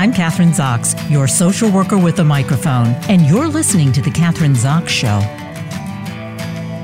I'm 0.00 0.14
Kathryn 0.14 0.54
Zox, 0.54 0.96
your 1.10 1.28
social 1.28 1.70
worker 1.70 1.98
with 1.98 2.18
a 2.20 2.24
microphone, 2.24 2.86
and 3.10 3.20
you're 3.26 3.48
listening 3.48 3.92
to 3.92 4.00
The 4.00 4.08
Kathryn 4.08 4.56
Zox 4.56 4.88
Show. 4.88 5.20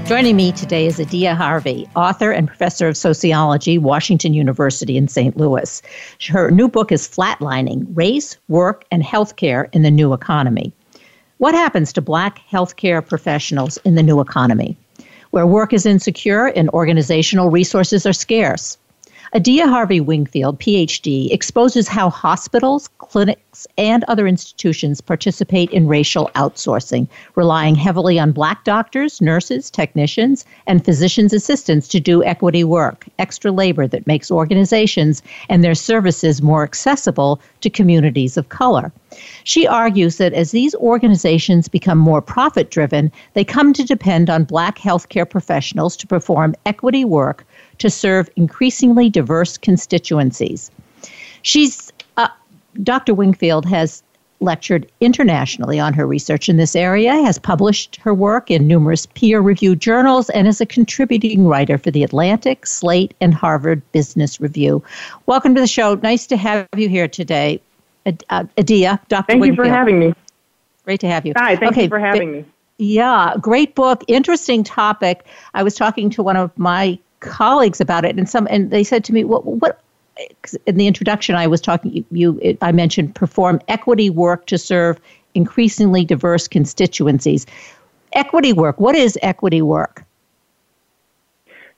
Joining 0.07 0.37
me 0.37 0.53
today 0.53 0.85
is 0.85 1.01
Adia 1.01 1.35
Harvey, 1.35 1.89
author 1.97 2.31
and 2.31 2.47
professor 2.47 2.89
of 2.89 2.97
sociology, 2.99 3.79
Washington 3.79 4.35
University 4.35 4.99
in 4.99 5.08
St. 5.08 5.35
Louis. 5.35 5.81
Her 6.29 6.51
new 6.51 6.69
book 6.69 6.93
is 6.93 7.08
Flatlining 7.08 7.87
Race, 7.97 8.37
Work, 8.49 8.85
and 8.90 9.03
Healthcare 9.03 9.75
in 9.75 9.80
the 9.80 9.90
New 9.90 10.12
Economy. 10.12 10.71
What 11.39 11.54
happens 11.54 11.94
to 11.94 12.03
Black 12.03 12.43
healthcare 12.53 13.01
professionals 13.01 13.79
in 13.79 13.94
the 13.94 14.03
new 14.03 14.21
economy, 14.21 14.76
where 15.30 15.47
work 15.47 15.72
is 15.72 15.87
insecure 15.87 16.48
and 16.48 16.69
organizational 16.69 17.48
resources 17.48 18.05
are 18.05 18.12
scarce? 18.12 18.77
Adia 19.34 19.66
Harvey 19.66 20.01
Wingfield, 20.01 20.61
PhD, 20.61 21.33
exposes 21.33 21.89
how 21.89 22.09
hospitals, 22.09 22.89
clinics, 22.98 23.66
and 23.77 24.05
other 24.05 24.27
institutions 24.27 25.01
participate 25.01 25.71
in 25.71 25.89
racial 25.89 26.30
outsourcing, 26.37 27.09
relying 27.35 27.75
heavily 27.75 28.21
on 28.21 28.30
black 28.30 28.62
doctors, 28.62 29.21
nurses, 29.21 29.69
technicians, 29.69 30.45
and 30.69 30.85
physicians' 30.85 31.33
assistants 31.33 31.89
to 31.89 31.99
do 31.99 32.23
equity 32.23 32.62
work, 32.62 33.07
extra 33.19 33.51
labor 33.51 33.89
that 33.89 34.07
makes 34.07 34.30
organizations 34.30 35.23
and 35.49 35.65
their 35.65 35.74
services 35.74 36.41
more 36.41 36.63
accessible 36.63 37.41
to 37.63 37.69
communities 37.69 38.37
of 38.37 38.49
color. 38.49 38.93
She 39.45 39.66
argues 39.66 40.19
that 40.19 40.35
as 40.35 40.51
these 40.51 40.74
organizations 40.77 41.69
become 41.69 41.99
more 41.99 42.23
profit 42.23 42.71
driven, 42.71 43.11
they 43.35 43.45
come 43.45 43.73
to 43.73 43.83
depend 43.83 44.30
on 44.30 44.45
black 44.45 44.79
healthcare 44.79 45.29
professionals 45.29 45.97
to 45.97 46.07
perform 46.07 46.55
equity 46.65 47.05
work 47.05 47.45
to 47.79 47.91
serve 47.91 48.29
increasingly 48.37 49.11
diverse 49.11 49.59
constituencies. 49.59 50.71
She's 51.43 51.93
uh, 52.16 52.29
Dr. 52.82 53.15
Wingfield 53.15 53.66
has 53.66 54.02
lectured 54.41 54.91
internationally 55.01 55.80
on 55.80 55.95
her 55.95 56.07
research 56.07 56.49
in 56.49 56.57
this 56.57 56.77
area, 56.77 57.13
has 57.23 57.38
published 57.38 57.97
her 57.97 58.13
work 58.13 58.51
in 58.51 58.66
numerous 58.66 59.07
peer 59.07 59.41
reviewed 59.41 59.80
journals, 59.80 60.29
and 60.30 60.47
is 60.47 60.60
a 60.60 60.66
contributing 60.66 61.47
writer 61.47 61.79
for 61.79 61.91
The 61.91 62.02
Atlantic, 62.02 62.66
Slate, 62.66 63.15
and 63.21 63.32
Harvard 63.32 63.80
Business 63.93 64.41
Review. 64.41 64.82
Welcome 65.27 65.54
to 65.54 65.60
the 65.60 65.66
show. 65.66 65.94
Nice 65.94 66.27
to 66.27 66.36
have 66.36 66.66
you 66.77 66.88
here 66.88 67.08
today, 67.08 67.60
uh, 68.04 68.44
Adia, 68.58 69.00
Dr. 69.08 69.27
Thank 69.27 69.41
Wingfield. 69.41 69.66
you 69.66 69.72
for 69.72 69.77
having 69.77 69.98
me. 69.98 70.14
Great 70.84 71.00
to 71.00 71.08
have 71.08 71.27
you. 71.27 71.32
Hi, 71.36 71.56
thank 71.56 71.72
okay, 71.72 71.84
you 71.84 71.88
for 71.88 71.98
having 71.98 72.32
me. 72.32 72.44
Yeah, 72.78 73.34
great 73.41 73.74
book, 73.74 74.04
interesting 74.06 74.62
topic. 74.62 75.27
I 75.54 75.62
was 75.62 75.74
talking 75.74 76.10
to 76.10 76.22
one 76.22 76.36
of 76.36 76.56
my 76.58 76.98
colleagues 77.20 77.81
about 77.81 78.05
it, 78.05 78.17
and 78.17 78.28
some 78.28 78.47
and 78.50 78.70
they 78.70 78.84
said 78.84 79.05
to 79.05 79.12
me, 79.12 79.25
"What? 79.25 79.45
What?" 79.45 79.81
In 80.67 80.77
the 80.77 80.86
introduction, 80.86 81.34
I 81.34 81.47
was 81.47 81.61
talking. 81.61 82.05
You, 82.11 82.39
it, 82.42 82.59
I 82.62 82.72
mentioned 82.72 83.14
perform 83.14 83.61
equity 83.69 84.11
work 84.11 84.47
to 84.47 84.59
serve 84.59 84.98
increasingly 85.34 86.05
diverse 86.05 86.48
constituencies. 86.48 87.47
Equity 88.12 88.53
work. 88.53 88.81
What 88.81 88.94
is 88.94 89.19
equity 89.22 89.61
work? 89.61 90.06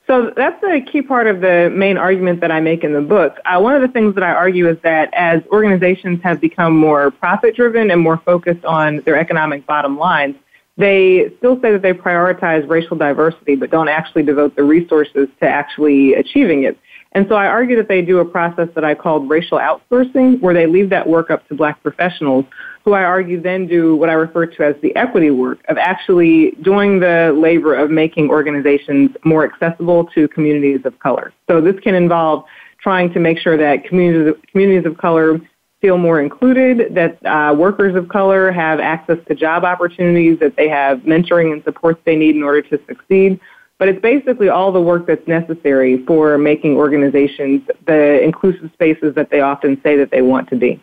So 0.08 0.32
that's 0.34 0.62
a 0.64 0.80
key 0.80 1.02
part 1.02 1.26
of 1.26 1.42
the 1.42 1.70
main 1.70 1.98
argument 1.98 2.40
that 2.40 2.50
I 2.50 2.60
make 2.60 2.82
in 2.82 2.94
the 2.94 3.02
book. 3.02 3.38
Uh, 3.44 3.60
one 3.60 3.74
of 3.74 3.82
the 3.82 3.88
things 3.88 4.14
that 4.14 4.24
I 4.24 4.30
argue 4.30 4.66
is 4.66 4.78
that 4.80 5.12
as 5.12 5.42
organizations 5.52 6.22
have 6.22 6.40
become 6.40 6.74
more 6.74 7.10
profit 7.10 7.54
driven 7.54 7.90
and 7.90 8.00
more 8.00 8.16
focused 8.16 8.64
on 8.64 9.00
their 9.00 9.18
economic 9.18 9.66
bottom 9.66 9.98
lines, 9.98 10.36
they 10.78 11.32
still 11.38 11.60
say 11.60 11.72
that 11.72 11.82
they 11.82 11.92
prioritize 11.92 12.66
racial 12.68 12.96
diversity, 12.96 13.56
but 13.56 13.70
don't 13.70 13.88
actually 13.88 14.22
devote 14.22 14.54
the 14.54 14.62
resources 14.62 15.28
to 15.40 15.48
actually 15.48 16.14
achieving 16.14 16.62
it. 16.62 16.78
And 17.12 17.26
so 17.28 17.34
I 17.34 17.46
argue 17.46 17.76
that 17.76 17.88
they 17.88 18.00
do 18.00 18.18
a 18.18 18.24
process 18.24 18.68
that 18.76 18.84
I 18.84 18.94
called 18.94 19.28
racial 19.28 19.58
outsourcing, 19.58 20.40
where 20.40 20.54
they 20.54 20.66
leave 20.66 20.88
that 20.90 21.08
work 21.08 21.30
up 21.30 21.46
to 21.48 21.54
black 21.56 21.82
professionals, 21.82 22.44
who 22.84 22.92
I 22.92 23.02
argue 23.02 23.40
then 23.40 23.66
do 23.66 23.96
what 23.96 24.08
I 24.08 24.12
refer 24.12 24.46
to 24.46 24.62
as 24.64 24.76
the 24.80 24.94
equity 24.94 25.30
work 25.30 25.58
of 25.68 25.78
actually 25.78 26.52
doing 26.62 27.00
the 27.00 27.34
labor 27.36 27.74
of 27.74 27.90
making 27.90 28.30
organizations 28.30 29.10
more 29.24 29.44
accessible 29.44 30.04
to 30.14 30.28
communities 30.28 30.82
of 30.84 30.96
color. 31.00 31.32
So 31.50 31.60
this 31.60 31.78
can 31.80 31.96
involve 31.96 32.44
trying 32.80 33.12
to 33.14 33.18
make 33.18 33.38
sure 33.38 33.56
that 33.56 33.84
communities, 33.84 34.34
communities 34.52 34.86
of 34.88 34.96
color 34.96 35.40
feel 35.80 35.98
more 35.98 36.20
included, 36.20 36.94
that 36.94 37.24
uh, 37.24 37.54
workers 37.54 37.94
of 37.94 38.08
color 38.08 38.50
have 38.50 38.80
access 38.80 39.18
to 39.28 39.34
job 39.34 39.64
opportunities, 39.64 40.38
that 40.40 40.56
they 40.56 40.68
have 40.68 41.00
mentoring 41.00 41.52
and 41.52 41.62
supports 41.64 42.00
they 42.04 42.16
need 42.16 42.34
in 42.34 42.42
order 42.42 42.62
to 42.62 42.80
succeed. 42.86 43.38
But 43.78 43.88
it's 43.88 44.00
basically 44.00 44.48
all 44.48 44.72
the 44.72 44.80
work 44.80 45.06
that's 45.06 45.26
necessary 45.28 46.04
for 46.04 46.36
making 46.36 46.76
organizations 46.76 47.62
the 47.86 48.20
inclusive 48.22 48.72
spaces 48.72 49.14
that 49.14 49.30
they 49.30 49.40
often 49.40 49.80
say 49.82 49.96
that 49.96 50.10
they 50.10 50.20
want 50.20 50.48
to 50.48 50.56
be. 50.56 50.82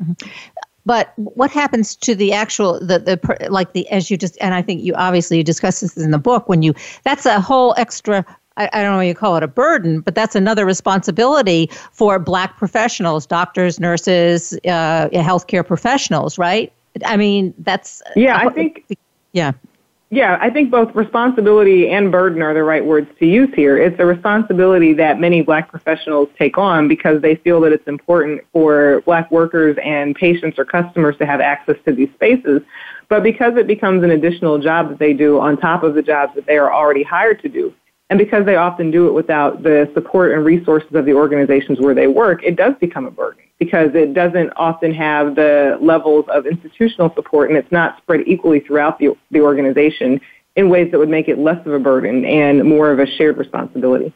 Mm-hmm. 0.00 0.28
But 0.86 1.12
what 1.16 1.50
happens 1.50 1.94
to 1.96 2.14
the 2.14 2.32
actual 2.32 2.80
the 2.80 2.98
the 2.98 3.48
like 3.50 3.72
the 3.74 3.86
as 3.90 4.10
you 4.10 4.16
just 4.16 4.38
and 4.40 4.54
I 4.54 4.62
think 4.62 4.82
you 4.82 4.94
obviously 4.94 5.36
you 5.36 5.44
discuss 5.44 5.80
this 5.80 5.96
in 5.96 6.10
the 6.10 6.18
book 6.18 6.48
when 6.48 6.62
you 6.62 6.74
that's 7.04 7.26
a 7.26 7.40
whole 7.40 7.74
extra 7.76 8.24
I, 8.60 8.68
I 8.74 8.82
don't 8.82 8.94
know 8.94 9.00
you 9.00 9.14
call 9.14 9.36
it 9.36 9.42
a 9.42 9.48
burden, 9.48 10.00
but 10.00 10.14
that's 10.14 10.34
another 10.34 10.66
responsibility 10.66 11.70
for 11.92 12.18
black 12.18 12.58
professionals, 12.58 13.24
doctors, 13.24 13.80
nurses, 13.80 14.52
uh, 14.66 15.08
healthcare 15.08 15.66
professionals, 15.66 16.36
right? 16.36 16.70
I 17.06 17.16
mean, 17.16 17.54
that's 17.58 18.02
yeah. 18.16 18.36
I 18.36 18.50
think 18.50 18.84
yeah. 19.32 19.52
Yeah, 20.12 20.38
I 20.40 20.50
think 20.50 20.72
both 20.72 20.92
responsibility 20.96 21.88
and 21.88 22.10
burden 22.10 22.42
are 22.42 22.52
the 22.52 22.64
right 22.64 22.84
words 22.84 23.08
to 23.20 23.26
use 23.26 23.48
here. 23.54 23.78
It's 23.78 23.98
a 24.00 24.04
responsibility 24.04 24.92
that 24.94 25.20
many 25.20 25.40
black 25.40 25.70
professionals 25.70 26.28
take 26.36 26.58
on 26.58 26.88
because 26.88 27.22
they 27.22 27.36
feel 27.36 27.60
that 27.60 27.72
it's 27.72 27.86
important 27.86 28.40
for 28.52 29.02
black 29.06 29.30
workers 29.30 29.78
and 29.84 30.16
patients 30.16 30.58
or 30.58 30.64
customers 30.64 31.16
to 31.18 31.26
have 31.26 31.40
access 31.40 31.76
to 31.84 31.92
these 31.92 32.10
spaces. 32.14 32.60
But 33.08 33.22
because 33.22 33.56
it 33.56 33.68
becomes 33.68 34.02
an 34.02 34.10
additional 34.10 34.58
job 34.58 34.88
that 34.88 34.98
they 34.98 35.12
do 35.12 35.38
on 35.38 35.56
top 35.56 35.84
of 35.84 35.94
the 35.94 36.02
jobs 36.02 36.34
that 36.34 36.46
they 36.46 36.58
are 36.58 36.72
already 36.72 37.04
hired 37.04 37.40
to 37.42 37.48
do, 37.48 37.72
and 38.10 38.18
because 38.18 38.44
they 38.44 38.56
often 38.56 38.90
do 38.90 39.06
it 39.06 39.12
without 39.12 39.62
the 39.62 39.88
support 39.94 40.32
and 40.32 40.44
resources 40.44 40.92
of 40.94 41.06
the 41.06 41.14
organizations 41.14 41.78
where 41.80 41.94
they 41.94 42.08
work, 42.08 42.42
it 42.42 42.56
does 42.56 42.74
become 42.80 43.06
a 43.06 43.10
burden 43.10 43.44
because 43.60 43.90
it 43.94 44.14
doesn't 44.14 44.52
often 44.56 44.92
have 44.92 45.36
the 45.36 45.78
levels 45.80 46.24
of 46.28 46.44
institutional 46.44 47.12
support 47.14 47.50
and 47.50 47.56
it's 47.56 47.70
not 47.70 47.98
spread 47.98 48.22
equally 48.26 48.58
throughout 48.58 48.98
the, 48.98 49.16
the 49.30 49.40
organization 49.40 50.20
in 50.56 50.68
ways 50.68 50.90
that 50.90 50.98
would 50.98 51.08
make 51.08 51.28
it 51.28 51.38
less 51.38 51.64
of 51.64 51.72
a 51.72 51.78
burden 51.78 52.24
and 52.24 52.64
more 52.64 52.90
of 52.90 52.98
a 52.98 53.06
shared 53.06 53.38
responsibility. 53.38 54.12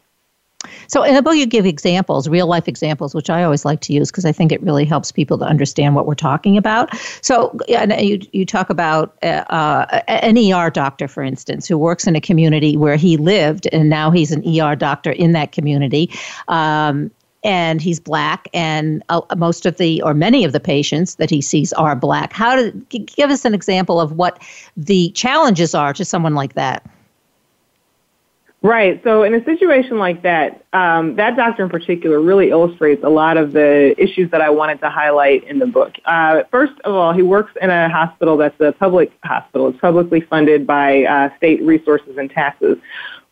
So 0.94 1.02
in 1.02 1.16
the 1.16 1.22
book, 1.22 1.34
you 1.34 1.44
give 1.44 1.66
examples, 1.66 2.28
real 2.28 2.46
life 2.46 2.68
examples, 2.68 3.16
which 3.16 3.28
I 3.28 3.42
always 3.42 3.64
like 3.64 3.80
to 3.80 3.92
use 3.92 4.12
because 4.12 4.24
I 4.24 4.30
think 4.30 4.52
it 4.52 4.62
really 4.62 4.84
helps 4.84 5.10
people 5.10 5.36
to 5.38 5.44
understand 5.44 5.96
what 5.96 6.06
we're 6.06 6.14
talking 6.14 6.56
about. 6.56 6.96
So 7.20 7.58
you, 7.66 8.20
you 8.30 8.46
talk 8.46 8.70
about 8.70 9.16
uh, 9.24 9.42
uh, 9.50 10.02
an 10.06 10.38
ER 10.38 10.70
doctor, 10.70 11.08
for 11.08 11.24
instance, 11.24 11.66
who 11.66 11.76
works 11.76 12.06
in 12.06 12.14
a 12.14 12.20
community 12.20 12.76
where 12.76 12.94
he 12.94 13.16
lived, 13.16 13.66
and 13.72 13.90
now 13.90 14.12
he's 14.12 14.30
an 14.30 14.44
ER 14.46 14.76
doctor 14.76 15.10
in 15.10 15.32
that 15.32 15.50
community. 15.50 16.12
Um, 16.46 17.10
and 17.42 17.82
he's 17.82 17.98
black, 17.98 18.46
and 18.54 19.02
uh, 19.08 19.20
most 19.36 19.66
of 19.66 19.78
the 19.78 20.00
or 20.02 20.14
many 20.14 20.44
of 20.44 20.52
the 20.52 20.60
patients 20.60 21.16
that 21.16 21.28
he 21.28 21.40
sees 21.40 21.72
are 21.72 21.96
black. 21.96 22.32
How 22.32 22.54
to 22.54 22.70
give 23.16 23.30
us 23.30 23.44
an 23.44 23.52
example 23.52 24.00
of 24.00 24.12
what 24.12 24.40
the 24.76 25.10
challenges 25.10 25.74
are 25.74 25.92
to 25.92 26.04
someone 26.04 26.36
like 26.36 26.54
that? 26.54 26.88
Right. 28.64 28.98
So 29.04 29.24
in 29.24 29.34
a 29.34 29.44
situation 29.44 29.98
like 29.98 30.22
that, 30.22 30.64
um, 30.72 31.16
that 31.16 31.36
doctor 31.36 31.64
in 31.64 31.68
particular 31.68 32.18
really 32.18 32.48
illustrates 32.48 33.04
a 33.04 33.10
lot 33.10 33.36
of 33.36 33.52
the 33.52 33.94
issues 33.98 34.30
that 34.30 34.40
I 34.40 34.48
wanted 34.48 34.80
to 34.80 34.88
highlight 34.88 35.44
in 35.44 35.58
the 35.58 35.66
book. 35.66 35.92
Uh, 36.06 36.44
first 36.50 36.72
of 36.84 36.94
all, 36.94 37.12
he 37.12 37.20
works 37.20 37.52
in 37.60 37.68
a 37.68 37.90
hospital 37.90 38.38
that's 38.38 38.58
a 38.62 38.72
public 38.72 39.12
hospital. 39.22 39.68
It's 39.68 39.78
publicly 39.80 40.22
funded 40.22 40.66
by 40.66 41.04
uh, 41.04 41.36
state 41.36 41.62
resources 41.62 42.16
and 42.16 42.30
taxes, 42.30 42.78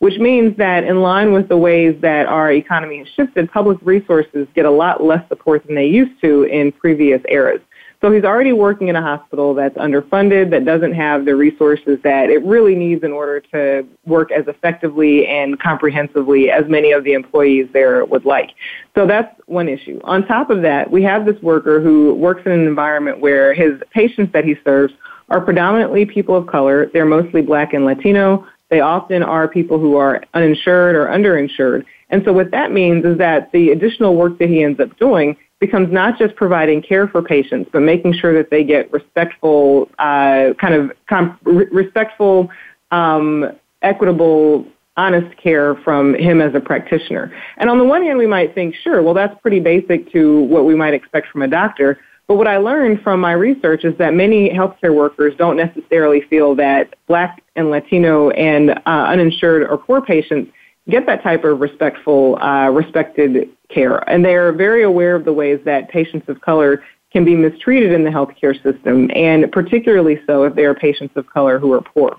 which 0.00 0.18
means 0.18 0.54
that 0.58 0.84
in 0.84 1.00
line 1.00 1.32
with 1.32 1.48
the 1.48 1.56
ways 1.56 1.96
that 2.02 2.26
our 2.26 2.52
economy 2.52 2.98
has 2.98 3.08
shifted, 3.16 3.50
public 3.50 3.78
resources 3.80 4.46
get 4.54 4.66
a 4.66 4.70
lot 4.70 5.02
less 5.02 5.26
support 5.30 5.66
than 5.66 5.76
they 5.76 5.86
used 5.86 6.20
to 6.20 6.42
in 6.42 6.72
previous 6.72 7.22
eras. 7.30 7.62
So 8.02 8.10
he's 8.10 8.24
already 8.24 8.52
working 8.52 8.88
in 8.88 8.96
a 8.96 9.00
hospital 9.00 9.54
that's 9.54 9.76
underfunded, 9.76 10.50
that 10.50 10.64
doesn't 10.64 10.92
have 10.94 11.24
the 11.24 11.36
resources 11.36 12.00
that 12.02 12.30
it 12.30 12.44
really 12.44 12.74
needs 12.74 13.04
in 13.04 13.12
order 13.12 13.38
to 13.52 13.86
work 14.04 14.32
as 14.32 14.48
effectively 14.48 15.24
and 15.28 15.58
comprehensively 15.60 16.50
as 16.50 16.64
many 16.66 16.90
of 16.90 17.04
the 17.04 17.12
employees 17.12 17.68
there 17.72 18.04
would 18.04 18.24
like. 18.24 18.50
So 18.96 19.06
that's 19.06 19.32
one 19.46 19.68
issue. 19.68 20.00
On 20.02 20.26
top 20.26 20.50
of 20.50 20.62
that, 20.62 20.90
we 20.90 21.04
have 21.04 21.24
this 21.24 21.40
worker 21.42 21.80
who 21.80 22.14
works 22.14 22.42
in 22.44 22.50
an 22.50 22.66
environment 22.66 23.20
where 23.20 23.54
his 23.54 23.80
patients 23.92 24.32
that 24.32 24.44
he 24.44 24.56
serves 24.64 24.92
are 25.28 25.40
predominantly 25.40 26.04
people 26.04 26.36
of 26.36 26.48
color. 26.48 26.90
They're 26.92 27.06
mostly 27.06 27.40
black 27.40 27.72
and 27.72 27.84
Latino. 27.84 28.48
They 28.68 28.80
often 28.80 29.22
are 29.22 29.46
people 29.46 29.78
who 29.78 29.96
are 29.96 30.24
uninsured 30.34 30.96
or 30.96 31.06
underinsured. 31.06 31.84
And 32.10 32.24
so 32.24 32.32
what 32.32 32.50
that 32.50 32.72
means 32.72 33.04
is 33.04 33.16
that 33.18 33.52
the 33.52 33.70
additional 33.70 34.16
work 34.16 34.38
that 34.38 34.48
he 34.48 34.64
ends 34.64 34.80
up 34.80 34.98
doing 34.98 35.36
becomes 35.62 35.92
not 35.92 36.18
just 36.18 36.34
providing 36.34 36.82
care 36.82 37.06
for 37.06 37.22
patients, 37.22 37.70
but 37.72 37.82
making 37.82 38.12
sure 38.12 38.34
that 38.34 38.50
they 38.50 38.64
get 38.64 38.92
respectful, 38.92 39.88
uh, 40.00 40.52
kind 40.60 40.74
of 40.74 40.90
com- 41.08 41.38
respectful, 41.44 42.50
um, 42.90 43.52
equitable, 43.80 44.66
honest 44.96 45.34
care 45.36 45.76
from 45.76 46.14
him 46.14 46.40
as 46.40 46.52
a 46.56 46.60
practitioner. 46.60 47.32
And 47.58 47.70
on 47.70 47.78
the 47.78 47.84
one 47.84 48.02
hand, 48.02 48.18
we 48.18 48.26
might 48.26 48.56
think, 48.56 48.74
sure, 48.74 49.02
well, 49.02 49.14
that's 49.14 49.40
pretty 49.40 49.60
basic 49.60 50.10
to 50.10 50.40
what 50.40 50.64
we 50.64 50.74
might 50.74 50.94
expect 50.94 51.28
from 51.28 51.42
a 51.42 51.48
doctor. 51.48 52.00
But 52.26 52.38
what 52.38 52.48
I 52.48 52.56
learned 52.56 53.00
from 53.02 53.20
my 53.20 53.32
research 53.32 53.84
is 53.84 53.96
that 53.98 54.14
many 54.14 54.50
healthcare 54.50 54.94
workers 54.94 55.32
don't 55.38 55.56
necessarily 55.56 56.22
feel 56.22 56.56
that 56.56 56.94
Black 57.06 57.40
and 57.54 57.70
Latino 57.70 58.30
and 58.30 58.70
uh, 58.70 59.04
uninsured 59.14 59.62
or 59.70 59.78
poor 59.78 60.00
patients 60.00 60.50
get 60.88 61.06
that 61.06 61.22
type 61.22 61.44
of 61.44 61.60
respectful, 61.60 62.40
uh, 62.42 62.68
respected 62.68 63.48
care. 63.68 63.98
And 64.08 64.24
they're 64.24 64.52
very 64.52 64.82
aware 64.82 65.14
of 65.14 65.24
the 65.24 65.32
ways 65.32 65.60
that 65.64 65.88
patients 65.88 66.28
of 66.28 66.40
color 66.40 66.82
can 67.12 67.24
be 67.24 67.36
mistreated 67.36 67.92
in 67.92 68.04
the 68.04 68.10
healthcare 68.10 68.54
system, 68.62 69.10
and 69.14 69.50
particularly 69.52 70.20
so 70.26 70.44
if 70.44 70.54
they 70.54 70.64
are 70.64 70.74
patients 70.74 71.14
of 71.16 71.26
color 71.26 71.58
who 71.58 71.72
are 71.72 71.82
poor. 71.82 72.16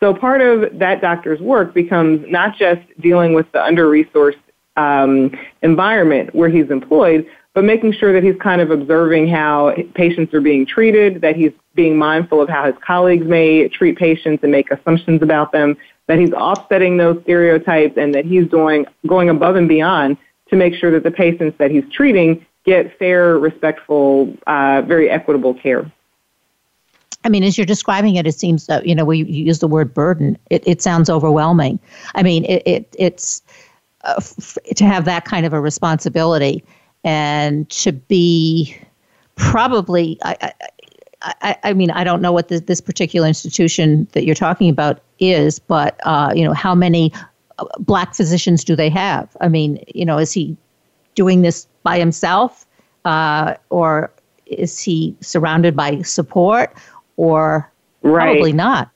So 0.00 0.14
part 0.14 0.40
of 0.40 0.78
that 0.78 1.00
doctor's 1.00 1.40
work 1.40 1.74
becomes 1.74 2.24
not 2.28 2.56
just 2.56 2.82
dealing 3.00 3.34
with 3.34 3.50
the 3.52 3.64
under-resourced 3.64 4.36
um, 4.76 5.32
environment 5.62 6.34
where 6.34 6.48
he's 6.48 6.70
employed, 6.70 7.26
but 7.56 7.64
making 7.64 7.90
sure 7.90 8.12
that 8.12 8.22
he's 8.22 8.36
kind 8.36 8.60
of 8.60 8.70
observing 8.70 9.28
how 9.28 9.74
patients 9.94 10.34
are 10.34 10.42
being 10.42 10.66
treated, 10.66 11.22
that 11.22 11.36
he's 11.36 11.52
being 11.74 11.96
mindful 11.96 12.42
of 12.42 12.50
how 12.50 12.66
his 12.66 12.74
colleagues 12.86 13.26
may 13.26 13.66
treat 13.68 13.96
patients 13.96 14.42
and 14.42 14.52
make 14.52 14.70
assumptions 14.70 15.22
about 15.22 15.52
them, 15.52 15.74
that 16.06 16.18
he's 16.18 16.34
offsetting 16.34 16.98
those 16.98 17.18
stereotypes, 17.22 17.96
and 17.96 18.14
that 18.14 18.26
he's 18.26 18.46
doing 18.48 18.84
going 19.06 19.30
above 19.30 19.56
and 19.56 19.70
beyond 19.70 20.18
to 20.50 20.56
make 20.56 20.74
sure 20.74 20.90
that 20.90 21.02
the 21.02 21.10
patients 21.10 21.56
that 21.56 21.70
he's 21.70 21.84
treating 21.90 22.44
get 22.66 22.96
fair, 22.98 23.38
respectful, 23.38 24.36
uh, 24.46 24.82
very 24.82 25.08
equitable 25.08 25.54
care. 25.54 25.90
I 27.24 27.30
mean, 27.30 27.42
as 27.42 27.56
you're 27.56 27.64
describing 27.64 28.16
it, 28.16 28.26
it 28.26 28.34
seems 28.34 28.66
that 28.66 28.84
you 28.84 28.94
know 28.94 29.06
we 29.06 29.24
use 29.24 29.60
the 29.60 29.68
word 29.68 29.94
burden. 29.94 30.36
It, 30.50 30.62
it 30.66 30.82
sounds 30.82 31.08
overwhelming. 31.08 31.80
I 32.14 32.22
mean, 32.22 32.44
it, 32.44 32.62
it 32.66 32.96
it's 32.98 33.40
uh, 34.04 34.16
f- 34.18 34.58
to 34.76 34.84
have 34.84 35.06
that 35.06 35.24
kind 35.24 35.46
of 35.46 35.54
a 35.54 35.60
responsibility 35.60 36.62
and 37.06 37.70
to 37.70 37.92
be 37.92 38.76
probably. 39.36 40.18
I, 40.22 40.52
I, 41.22 41.56
I, 41.64 41.72
mean, 41.72 41.90
I 41.90 42.04
don't 42.04 42.20
know 42.20 42.30
what 42.30 42.48
this, 42.48 42.60
this 42.62 42.80
particular 42.80 43.26
institution 43.26 44.06
that 44.12 44.24
you're 44.24 44.34
talking 44.34 44.68
about 44.68 45.00
is, 45.18 45.58
but 45.58 45.98
uh, 46.04 46.32
you 46.36 46.44
know, 46.44 46.52
how 46.52 46.74
many 46.74 47.10
uh, 47.58 47.64
black 47.78 48.14
physicians 48.14 48.62
do 48.62 48.76
they 48.76 48.90
have? 48.90 49.34
I 49.40 49.48
mean, 49.48 49.82
you 49.94 50.04
know, 50.04 50.18
is 50.18 50.30
he 50.30 50.56
doing 51.14 51.40
this 51.42 51.66
by 51.82 51.98
himself, 51.98 52.66
uh, 53.06 53.54
or 53.70 54.12
is 54.44 54.78
he 54.78 55.16
surrounded 55.20 55.74
by 55.74 56.02
support, 56.02 56.74
or 57.16 57.70
right. 58.02 58.24
probably 58.24 58.52
not? 58.52 58.90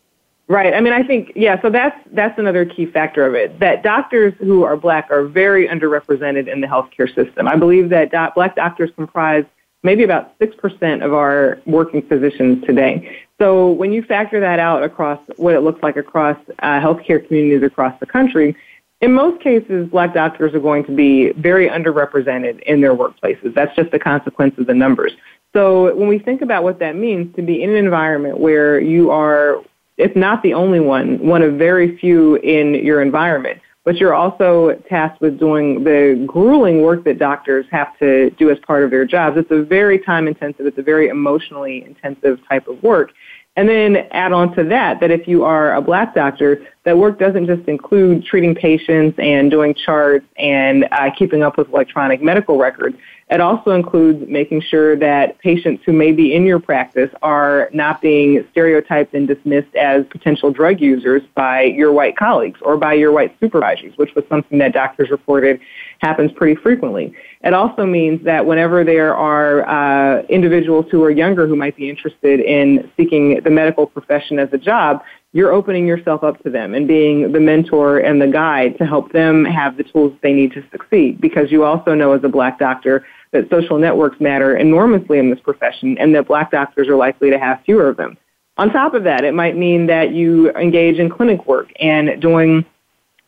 Right. 0.50 0.74
I 0.74 0.80
mean, 0.80 0.92
I 0.92 1.04
think 1.04 1.30
yeah. 1.36 1.62
So 1.62 1.70
that's 1.70 1.96
that's 2.10 2.36
another 2.36 2.64
key 2.64 2.84
factor 2.84 3.24
of 3.24 3.36
it. 3.36 3.60
That 3.60 3.84
doctors 3.84 4.34
who 4.40 4.64
are 4.64 4.76
black 4.76 5.08
are 5.08 5.24
very 5.24 5.68
underrepresented 5.68 6.52
in 6.52 6.60
the 6.60 6.66
healthcare 6.66 7.06
system. 7.14 7.46
I 7.46 7.54
believe 7.54 7.88
that 7.90 8.10
black 8.34 8.56
doctors 8.56 8.90
comprise 8.96 9.44
maybe 9.84 10.02
about 10.02 10.32
six 10.40 10.56
percent 10.56 11.04
of 11.04 11.14
our 11.14 11.60
working 11.66 12.02
physicians 12.02 12.66
today. 12.66 13.20
So 13.38 13.70
when 13.70 13.92
you 13.92 14.02
factor 14.02 14.40
that 14.40 14.58
out 14.58 14.82
across 14.82 15.20
what 15.36 15.54
it 15.54 15.60
looks 15.60 15.84
like 15.84 15.96
across 15.96 16.36
uh, 16.58 16.80
healthcare 16.80 17.24
communities 17.24 17.62
across 17.64 17.94
the 18.00 18.06
country, 18.06 18.56
in 19.00 19.12
most 19.12 19.40
cases, 19.40 19.88
black 19.88 20.14
doctors 20.14 20.52
are 20.52 20.58
going 20.58 20.84
to 20.86 20.92
be 20.92 21.30
very 21.34 21.68
underrepresented 21.68 22.60
in 22.62 22.80
their 22.80 22.96
workplaces. 22.96 23.54
That's 23.54 23.74
just 23.76 23.92
the 23.92 24.00
consequence 24.00 24.58
of 24.58 24.66
the 24.66 24.74
numbers. 24.74 25.12
So 25.52 25.94
when 25.94 26.08
we 26.08 26.18
think 26.18 26.42
about 26.42 26.64
what 26.64 26.80
that 26.80 26.96
means 26.96 27.34
to 27.36 27.42
be 27.42 27.62
in 27.62 27.70
an 27.70 27.76
environment 27.76 28.38
where 28.38 28.80
you 28.80 29.12
are, 29.12 29.62
if 30.00 30.16
not 30.16 30.42
the 30.42 30.54
only 30.54 30.80
one, 30.80 31.18
one 31.18 31.42
of 31.42 31.54
very 31.54 31.96
few 31.98 32.36
in 32.36 32.74
your 32.74 33.02
environment, 33.02 33.60
but 33.84 33.96
you're 33.96 34.14
also 34.14 34.72
tasked 34.88 35.20
with 35.20 35.38
doing 35.38 35.84
the 35.84 36.22
grueling 36.26 36.82
work 36.82 37.04
that 37.04 37.18
doctors 37.18 37.66
have 37.70 37.96
to 37.98 38.30
do 38.30 38.50
as 38.50 38.58
part 38.60 38.84
of 38.84 38.90
their 38.90 39.04
jobs. 39.04 39.36
It's 39.36 39.50
a 39.50 39.62
very 39.62 39.98
time 39.98 40.26
intensive, 40.26 40.66
it's 40.66 40.78
a 40.78 40.82
very 40.82 41.08
emotionally 41.08 41.84
intensive 41.84 42.40
type 42.48 42.66
of 42.68 42.82
work. 42.82 43.12
And 43.56 43.68
then 43.68 43.96
add 44.12 44.32
on 44.32 44.54
to 44.54 44.64
that 44.64 45.00
that 45.00 45.10
if 45.10 45.26
you 45.26 45.44
are 45.44 45.74
a 45.74 45.82
black 45.82 46.14
doctor, 46.14 46.66
that 46.84 46.96
work 46.96 47.18
doesn't 47.18 47.46
just 47.46 47.68
include 47.68 48.24
treating 48.24 48.54
patients 48.54 49.18
and 49.18 49.50
doing 49.50 49.74
charts 49.74 50.24
and 50.38 50.86
uh, 50.92 51.10
keeping 51.18 51.42
up 51.42 51.58
with 51.58 51.68
electronic 51.68 52.22
medical 52.22 52.56
records. 52.58 52.96
It 53.30 53.40
also 53.40 53.70
includes 53.70 54.28
making 54.28 54.62
sure 54.62 54.96
that 54.96 55.38
patients 55.38 55.84
who 55.86 55.92
may 55.92 56.10
be 56.10 56.34
in 56.34 56.44
your 56.44 56.58
practice 56.58 57.10
are 57.22 57.70
not 57.72 58.00
being 58.00 58.44
stereotyped 58.50 59.14
and 59.14 59.28
dismissed 59.28 59.72
as 59.76 60.04
potential 60.10 60.50
drug 60.50 60.80
users 60.80 61.22
by 61.36 61.62
your 61.62 61.92
white 61.92 62.16
colleagues 62.16 62.58
or 62.60 62.76
by 62.76 62.94
your 62.94 63.12
white 63.12 63.36
supervisors, 63.38 63.96
which 63.96 64.16
was 64.16 64.24
something 64.28 64.58
that 64.58 64.72
doctors 64.72 65.10
reported 65.10 65.60
happens 66.00 66.32
pretty 66.32 66.60
frequently. 66.60 67.14
It 67.42 67.54
also 67.54 67.86
means 67.86 68.24
that 68.24 68.46
whenever 68.46 68.82
there 68.82 69.14
are 69.14 69.62
uh, 69.68 70.22
individuals 70.22 70.86
who 70.90 71.04
are 71.04 71.10
younger 71.10 71.46
who 71.46 71.54
might 71.54 71.76
be 71.76 71.88
interested 71.88 72.40
in 72.40 72.90
seeking 72.96 73.40
the 73.44 73.50
medical 73.50 73.86
profession 73.86 74.40
as 74.40 74.48
a 74.52 74.58
job, 74.58 75.02
you're 75.32 75.52
opening 75.52 75.86
yourself 75.86 76.24
up 76.24 76.42
to 76.42 76.50
them 76.50 76.74
and 76.74 76.88
being 76.88 77.30
the 77.30 77.38
mentor 77.38 77.98
and 77.98 78.20
the 78.20 78.26
guide 78.26 78.76
to 78.78 78.84
help 78.84 79.12
them 79.12 79.44
have 79.44 79.76
the 79.76 79.84
tools 79.84 80.12
they 80.22 80.32
need 80.32 80.52
to 80.52 80.64
succeed 80.72 81.20
because 81.20 81.52
you 81.52 81.64
also 81.64 81.94
know 81.94 82.12
as 82.12 82.24
a 82.24 82.28
black 82.28 82.58
doctor 82.58 83.06
that 83.32 83.48
social 83.50 83.78
networks 83.78 84.20
matter 84.20 84.56
enormously 84.56 85.18
in 85.18 85.30
this 85.30 85.40
profession 85.40 85.96
and 85.98 86.14
that 86.14 86.26
black 86.26 86.50
doctors 86.50 86.88
are 86.88 86.96
likely 86.96 87.30
to 87.30 87.38
have 87.38 87.60
fewer 87.64 87.88
of 87.88 87.96
them. 87.96 88.16
On 88.56 88.70
top 88.70 88.94
of 88.94 89.04
that, 89.04 89.24
it 89.24 89.32
might 89.32 89.56
mean 89.56 89.86
that 89.86 90.12
you 90.12 90.50
engage 90.52 90.98
in 90.98 91.08
clinic 91.08 91.46
work 91.46 91.68
and 91.80 92.20
doing 92.20 92.64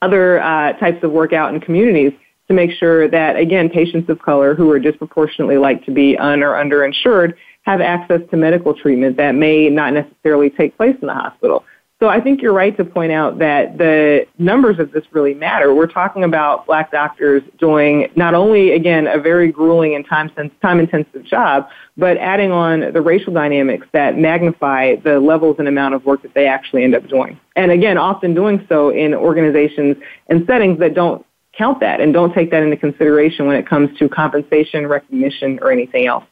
other 0.03 0.43
uh, 0.43 0.73
types 0.75 1.03
of 1.05 1.13
work 1.13 1.33
out 1.33 1.55
in 1.55 1.61
communities 1.61 2.13
to 2.49 2.55
make 2.55 2.73
sure 2.73 3.09
that, 3.09 3.37
again, 3.37 3.71
patients 3.71 4.11
of 4.11 4.21
color 4.21 4.55
who 4.55 4.71
are 4.71 4.79
disproportionately 4.79 5.57
like 5.57 5.85
to 5.87 5.93
be 5.93 6.19
un 6.19 6.43
or 6.43 6.55
underinsured 6.55 7.35
have 7.63 7.81
access 7.81 8.21
to 8.31 8.37
medical 8.37 8.75
treatment 8.75 9.17
that 9.17 9.33
may 9.35 9.71
not 9.71 9.95
necessarily 9.95 10.51
take 10.51 10.77
place 10.77 10.97
in 11.01 11.07
the 11.07 11.15
hospital. 11.15 11.65
So 12.03 12.09
I 12.09 12.21
think 12.21 12.43
you're 12.43 12.53
right 12.53 12.77
to 12.79 12.85
point 12.85 13.13
out 13.13 13.39
that 13.39 13.79
the 13.79 14.27
numbers 14.37 14.81
of 14.81 14.91
this 14.91 15.05
really 15.13 15.35
matter. 15.35 15.73
We're 15.73 15.87
talking 15.87 16.25
about 16.25 16.67
black 16.67 16.91
doctors 16.91 17.45
doing 17.61 18.09
not 18.17 18.35
only, 18.35 18.73
again, 18.73 19.07
a 19.07 19.21
very 19.21 19.53
grueling 19.53 19.95
and 19.95 20.05
time, 20.05 20.29
time 20.61 20.81
intensive 20.81 21.25
job, 21.25 21.69
but 21.97 22.17
adding 22.17 22.51
on 22.51 22.93
the 22.93 23.01
racial 23.01 23.33
dynamics 23.33 23.87
that 23.93 24.19
magnify 24.19 24.97
the 25.05 25.21
levels 25.21 25.61
and 25.61 25.69
amount 25.69 25.95
of 25.95 26.05
work 26.05 26.23
that 26.23 26.35
they 26.35 26.49
actually 26.49 26.83
end 26.83 26.97
up 26.97 27.07
doing. 27.07 27.39
And 27.55 27.71
again, 27.71 27.97
often 27.99 28.35
doing 28.35 28.67
so 28.69 28.89
in 28.91 29.15
organizations 29.15 29.97
and 30.27 30.45
settings 30.45 30.81
that 30.81 30.95
don't 30.95 31.25
count 31.57 31.79
that 31.79 32.01
and 32.01 32.13
don't 32.13 32.35
take 32.35 32.51
that 32.51 32.65
into 32.65 32.77
consideration 32.77 33.47
when 33.47 33.55
it 33.55 33.69
comes 33.69 33.97
to 34.01 34.09
compensation, 34.09 34.89
recognition, 34.89 35.61
or 35.63 35.71
anything 35.71 36.09
else. 36.09 36.25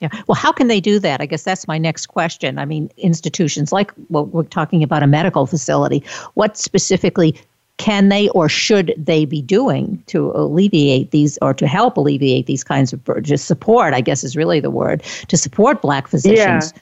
Yeah. 0.00 0.08
Well, 0.26 0.34
how 0.34 0.52
can 0.52 0.68
they 0.68 0.80
do 0.80 0.98
that? 0.98 1.20
I 1.20 1.26
guess 1.26 1.44
that's 1.44 1.66
my 1.66 1.78
next 1.78 2.06
question. 2.06 2.58
I 2.58 2.66
mean, 2.66 2.90
institutions 2.98 3.72
like 3.72 3.92
well, 4.10 4.26
we're 4.26 4.42
talking 4.42 4.82
about 4.82 5.02
a 5.02 5.06
medical 5.06 5.46
facility. 5.46 6.04
What 6.34 6.56
specifically 6.56 7.34
can 7.78 8.08
they 8.08 8.28
or 8.30 8.48
should 8.48 8.94
they 8.96 9.24
be 9.24 9.40
doing 9.40 10.02
to 10.06 10.32
alleviate 10.32 11.10
these 11.12 11.38
or 11.40 11.54
to 11.54 11.66
help 11.66 11.96
alleviate 11.96 12.46
these 12.46 12.62
kinds 12.62 12.92
of 12.92 13.00
just 13.22 13.46
support? 13.46 13.94
I 13.94 14.02
guess 14.02 14.22
is 14.22 14.36
really 14.36 14.60
the 14.60 14.70
word 14.70 15.02
to 15.28 15.36
support 15.36 15.80
Black 15.80 16.08
physicians. 16.08 16.72
Yeah. 16.74 16.80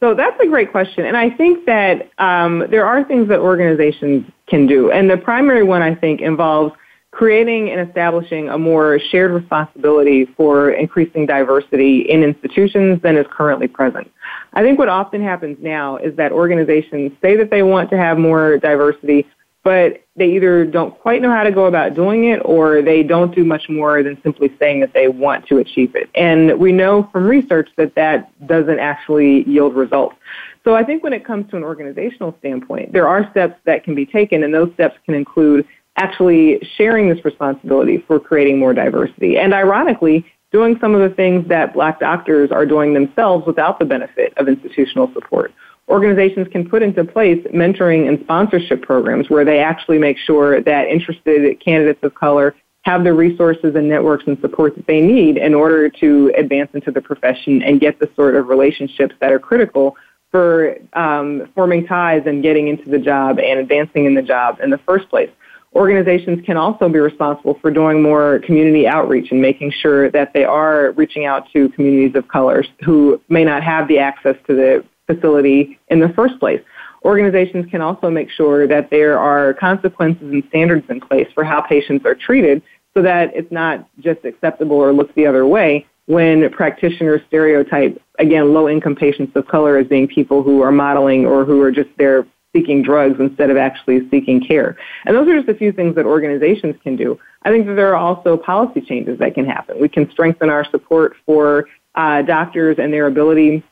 So 0.00 0.14
that's 0.14 0.38
a 0.40 0.46
great 0.46 0.70
question, 0.70 1.06
and 1.06 1.16
I 1.16 1.30
think 1.30 1.64
that 1.64 2.10
um, 2.18 2.66
there 2.68 2.84
are 2.84 3.02
things 3.04 3.28
that 3.28 3.38
organizations 3.38 4.30
can 4.46 4.66
do, 4.66 4.90
and 4.90 5.08
the 5.08 5.16
primary 5.16 5.62
one 5.62 5.80
I 5.80 5.94
think 5.94 6.20
involves 6.20 6.74
creating 7.14 7.70
and 7.70 7.88
establishing 7.88 8.48
a 8.48 8.58
more 8.58 8.98
shared 8.98 9.30
responsibility 9.30 10.24
for 10.36 10.70
increasing 10.70 11.26
diversity 11.26 12.00
in 12.00 12.24
institutions 12.24 13.00
than 13.02 13.16
is 13.16 13.26
currently 13.30 13.68
present. 13.68 14.10
I 14.52 14.62
think 14.62 14.80
what 14.80 14.88
often 14.88 15.22
happens 15.22 15.56
now 15.60 15.96
is 15.96 16.16
that 16.16 16.32
organizations 16.32 17.12
say 17.22 17.36
that 17.36 17.50
they 17.50 17.62
want 17.62 17.88
to 17.90 17.96
have 17.96 18.18
more 18.18 18.58
diversity, 18.58 19.26
but 19.62 20.02
they 20.16 20.32
either 20.32 20.64
don't 20.64 20.98
quite 21.00 21.22
know 21.22 21.30
how 21.30 21.44
to 21.44 21.52
go 21.52 21.66
about 21.66 21.94
doing 21.94 22.24
it 22.24 22.40
or 22.44 22.82
they 22.82 23.04
don't 23.04 23.32
do 23.32 23.44
much 23.44 23.68
more 23.68 24.02
than 24.02 24.20
simply 24.22 24.52
saying 24.58 24.80
that 24.80 24.92
they 24.92 25.06
want 25.06 25.46
to 25.46 25.58
achieve 25.58 25.94
it. 25.94 26.10
And 26.16 26.58
we 26.58 26.72
know 26.72 27.08
from 27.12 27.26
research 27.26 27.70
that 27.76 27.94
that 27.94 28.46
doesn't 28.46 28.80
actually 28.80 29.48
yield 29.48 29.76
results. 29.76 30.16
So 30.64 30.74
I 30.74 30.82
think 30.82 31.04
when 31.04 31.12
it 31.12 31.24
comes 31.24 31.48
to 31.50 31.56
an 31.56 31.62
organizational 31.62 32.34
standpoint, 32.40 32.92
there 32.92 33.06
are 33.06 33.30
steps 33.30 33.60
that 33.64 33.84
can 33.84 33.94
be 33.94 34.06
taken, 34.06 34.42
and 34.42 34.52
those 34.52 34.72
steps 34.74 34.96
can 35.04 35.14
include 35.14 35.66
actually 35.96 36.60
sharing 36.76 37.08
this 37.08 37.24
responsibility 37.24 37.98
for 38.06 38.18
creating 38.18 38.58
more 38.58 38.74
diversity. 38.74 39.38
And 39.38 39.54
ironically, 39.54 40.24
doing 40.50 40.78
some 40.80 40.94
of 40.94 41.08
the 41.08 41.14
things 41.14 41.48
that 41.48 41.74
black 41.74 41.98
doctors 42.00 42.50
are 42.50 42.64
doing 42.64 42.94
themselves 42.94 43.46
without 43.46 43.78
the 43.78 43.84
benefit 43.84 44.32
of 44.36 44.48
institutional 44.48 45.12
support. 45.12 45.52
Organizations 45.88 46.48
can 46.50 46.68
put 46.68 46.82
into 46.82 47.04
place 47.04 47.44
mentoring 47.52 48.08
and 48.08 48.18
sponsorship 48.20 48.82
programs 48.82 49.28
where 49.28 49.44
they 49.44 49.58
actually 49.58 49.98
make 49.98 50.16
sure 50.16 50.62
that 50.62 50.86
interested 50.86 51.60
candidates 51.60 51.98
of 52.02 52.14
color 52.14 52.54
have 52.82 53.02
the 53.02 53.12
resources 53.12 53.74
and 53.74 53.88
networks 53.88 54.24
and 54.26 54.38
support 54.40 54.76
that 54.76 54.86
they 54.86 55.00
need 55.00 55.36
in 55.36 55.54
order 55.54 55.88
to 55.88 56.32
advance 56.36 56.70
into 56.74 56.90
the 56.90 57.00
profession 57.00 57.62
and 57.62 57.80
get 57.80 57.98
the 57.98 58.08
sort 58.14 58.36
of 58.36 58.48
relationships 58.48 59.14
that 59.20 59.32
are 59.32 59.38
critical 59.38 59.96
for 60.30 60.76
um, 60.92 61.50
forming 61.54 61.86
ties 61.86 62.22
and 62.26 62.42
getting 62.42 62.68
into 62.68 62.88
the 62.88 62.98
job 62.98 63.38
and 63.38 63.58
advancing 63.58 64.04
in 64.04 64.14
the 64.14 64.22
job 64.22 64.58
in 64.62 64.70
the 64.70 64.78
first 64.78 65.08
place 65.08 65.30
Organizations 65.74 66.44
can 66.46 66.56
also 66.56 66.88
be 66.88 67.00
responsible 67.00 67.58
for 67.60 67.70
doing 67.70 68.00
more 68.00 68.40
community 68.44 68.86
outreach 68.86 69.32
and 69.32 69.42
making 69.42 69.72
sure 69.72 70.08
that 70.12 70.32
they 70.32 70.44
are 70.44 70.92
reaching 70.92 71.24
out 71.24 71.50
to 71.52 71.68
communities 71.70 72.14
of 72.14 72.28
colors 72.28 72.68
who 72.84 73.20
may 73.28 73.44
not 73.44 73.62
have 73.64 73.88
the 73.88 73.98
access 73.98 74.36
to 74.46 74.54
the 74.54 74.84
facility 75.06 75.78
in 75.88 75.98
the 75.98 76.10
first 76.10 76.38
place. 76.38 76.60
Organizations 77.04 77.70
can 77.70 77.82
also 77.82 78.08
make 78.08 78.30
sure 78.30 78.68
that 78.68 78.88
there 78.90 79.18
are 79.18 79.52
consequences 79.54 80.22
and 80.22 80.44
standards 80.48 80.86
in 80.88 81.00
place 81.00 81.26
for 81.34 81.44
how 81.44 81.60
patients 81.60 82.06
are 82.06 82.14
treated 82.14 82.62
so 82.94 83.02
that 83.02 83.34
it's 83.34 83.50
not 83.50 83.86
just 84.00 84.24
acceptable 84.24 84.76
or 84.76 84.92
looked 84.92 85.14
the 85.16 85.26
other 85.26 85.44
way 85.44 85.86
when 86.06 86.50
practitioners 86.50 87.20
stereotype, 87.26 88.00
again, 88.18 88.52
low 88.52 88.68
income 88.68 88.94
patients 88.94 89.32
of 89.34 89.46
color 89.48 89.76
as 89.78 89.86
being 89.86 90.06
people 90.06 90.42
who 90.42 90.62
are 90.62 90.72
modeling 90.72 91.26
or 91.26 91.44
who 91.44 91.60
are 91.62 91.72
just 91.72 91.88
there 91.98 92.26
seeking 92.54 92.82
drugs 92.82 93.18
instead 93.18 93.50
of 93.50 93.56
actually 93.56 94.08
seeking 94.10 94.40
care. 94.40 94.76
And 95.04 95.14
those 95.14 95.28
are 95.28 95.36
just 95.36 95.48
a 95.48 95.54
few 95.54 95.72
things 95.72 95.94
that 95.96 96.06
organizations 96.06 96.76
can 96.82 96.96
do. 96.96 97.18
I 97.42 97.50
think 97.50 97.66
that 97.66 97.74
there 97.74 97.92
are 97.94 97.96
also 97.96 98.36
policy 98.36 98.80
changes 98.80 99.18
that 99.18 99.34
can 99.34 99.44
happen. 99.44 99.80
We 99.80 99.88
can 99.88 100.10
strengthen 100.10 100.48
our 100.48 100.64
support 100.70 101.14
for 101.26 101.66
uh, 101.94 102.22
doctors 102.22 102.76
and 102.78 102.92
their 102.92 103.06
ability 103.06 103.62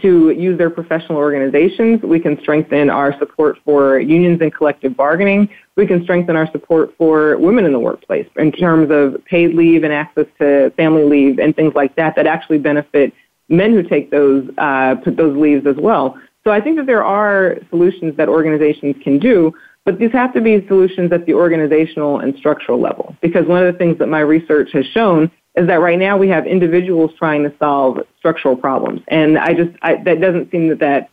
to 0.00 0.30
use 0.30 0.56
their 0.56 0.70
professional 0.70 1.18
organizations. 1.18 2.00
We 2.02 2.18
can 2.18 2.40
strengthen 2.40 2.88
our 2.88 3.16
support 3.18 3.58
for 3.64 4.00
unions 4.00 4.40
and 4.40 4.54
collective 4.54 4.96
bargaining. 4.96 5.50
We 5.76 5.86
can 5.86 6.02
strengthen 6.02 6.34
our 6.34 6.50
support 6.50 6.94
for 6.96 7.36
women 7.36 7.66
in 7.66 7.72
the 7.72 7.78
workplace 7.78 8.26
in 8.36 8.52
terms 8.52 8.90
of 8.90 9.22
paid 9.26 9.54
leave 9.54 9.84
and 9.84 9.92
access 9.92 10.26
to 10.38 10.70
family 10.76 11.04
leave 11.04 11.38
and 11.38 11.54
things 11.54 11.74
like 11.74 11.94
that 11.96 12.16
that 12.16 12.26
actually 12.26 12.58
benefit 12.58 13.12
men 13.48 13.72
who 13.72 13.82
take 13.82 14.10
those 14.10 14.48
uh, 14.56 14.94
those 15.04 15.36
leaves 15.36 15.66
as 15.66 15.76
well. 15.76 16.18
So 16.44 16.50
I 16.50 16.60
think 16.60 16.76
that 16.76 16.86
there 16.86 17.04
are 17.04 17.58
solutions 17.70 18.16
that 18.16 18.28
organizations 18.28 18.96
can 19.02 19.18
do, 19.18 19.54
but 19.84 19.98
these 19.98 20.12
have 20.12 20.32
to 20.34 20.40
be 20.40 20.66
solutions 20.66 21.12
at 21.12 21.26
the 21.26 21.34
organizational 21.34 22.20
and 22.20 22.36
structural 22.36 22.80
level. 22.80 23.16
Because 23.20 23.46
one 23.46 23.64
of 23.64 23.72
the 23.72 23.78
things 23.78 23.98
that 23.98 24.08
my 24.08 24.20
research 24.20 24.70
has 24.72 24.86
shown 24.86 25.30
is 25.54 25.66
that 25.66 25.80
right 25.80 25.98
now 25.98 26.16
we 26.16 26.28
have 26.28 26.46
individuals 26.46 27.12
trying 27.18 27.42
to 27.42 27.52
solve 27.58 28.00
structural 28.18 28.56
problems. 28.56 29.02
And 29.08 29.38
I 29.38 29.54
just, 29.54 29.70
I, 29.82 29.96
that 30.04 30.20
doesn't 30.20 30.50
seem 30.50 30.68
that 30.68 30.78
that 30.80 31.10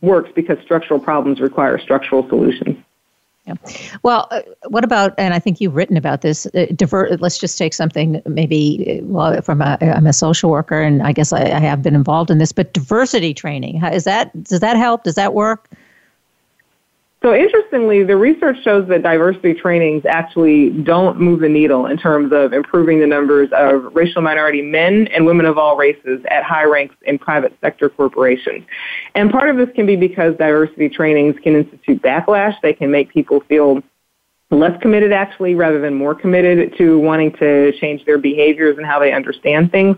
works 0.00 0.30
because 0.34 0.58
structural 0.62 1.00
problems 1.00 1.40
require 1.40 1.78
structural 1.78 2.26
solutions. 2.28 2.76
Yeah. 3.46 3.54
Well, 4.02 4.28
uh, 4.30 4.42
what 4.68 4.84
about, 4.84 5.14
and 5.16 5.32
I 5.32 5.38
think 5.38 5.60
you've 5.60 5.74
written 5.74 5.96
about 5.96 6.20
this, 6.20 6.46
uh, 6.54 6.66
divert, 6.76 7.20
let's 7.20 7.38
just 7.38 7.56
take 7.56 7.72
something 7.72 8.20
maybe, 8.26 9.00
uh, 9.00 9.06
well, 9.06 9.40
from 9.40 9.62
a, 9.62 9.78
I'm 9.80 10.06
a 10.06 10.12
social 10.12 10.50
worker 10.50 10.80
and 10.82 11.02
I 11.02 11.12
guess 11.12 11.32
I, 11.32 11.44
I 11.44 11.58
have 11.58 11.82
been 11.82 11.94
involved 11.94 12.30
in 12.30 12.38
this, 12.38 12.52
but 12.52 12.74
diversity 12.74 13.32
training, 13.32 13.82
is 13.82 14.04
that, 14.04 14.30
does 14.44 14.60
that 14.60 14.76
help? 14.76 15.04
Does 15.04 15.14
that 15.14 15.32
work? 15.32 15.70
So 17.22 17.34
interestingly, 17.34 18.02
the 18.02 18.16
research 18.16 18.56
shows 18.64 18.88
that 18.88 19.02
diversity 19.02 19.52
trainings 19.52 20.04
actually 20.08 20.70
don't 20.70 21.20
move 21.20 21.40
the 21.40 21.50
needle 21.50 21.84
in 21.84 21.98
terms 21.98 22.32
of 22.32 22.54
improving 22.54 22.98
the 22.98 23.06
numbers 23.06 23.50
of 23.52 23.94
racial 23.94 24.22
minority 24.22 24.62
men 24.62 25.06
and 25.08 25.26
women 25.26 25.44
of 25.44 25.58
all 25.58 25.76
races 25.76 26.24
at 26.30 26.44
high 26.44 26.64
ranks 26.64 26.94
in 27.02 27.18
private 27.18 27.54
sector 27.60 27.90
corporations. 27.90 28.64
And 29.14 29.30
part 29.30 29.50
of 29.50 29.58
this 29.58 29.68
can 29.74 29.84
be 29.84 29.96
because 29.96 30.34
diversity 30.38 30.88
trainings 30.88 31.36
can 31.42 31.56
institute 31.56 32.00
backlash. 32.00 32.54
They 32.62 32.72
can 32.72 32.90
make 32.90 33.12
people 33.12 33.40
feel 33.48 33.82
less 34.50 34.80
committed 34.80 35.12
actually 35.12 35.54
rather 35.54 35.78
than 35.78 35.94
more 35.94 36.14
committed 36.14 36.74
to 36.78 36.98
wanting 36.98 37.32
to 37.32 37.72
change 37.80 38.02
their 38.06 38.18
behaviors 38.18 38.78
and 38.78 38.86
how 38.86 38.98
they 38.98 39.12
understand 39.12 39.70
things. 39.70 39.96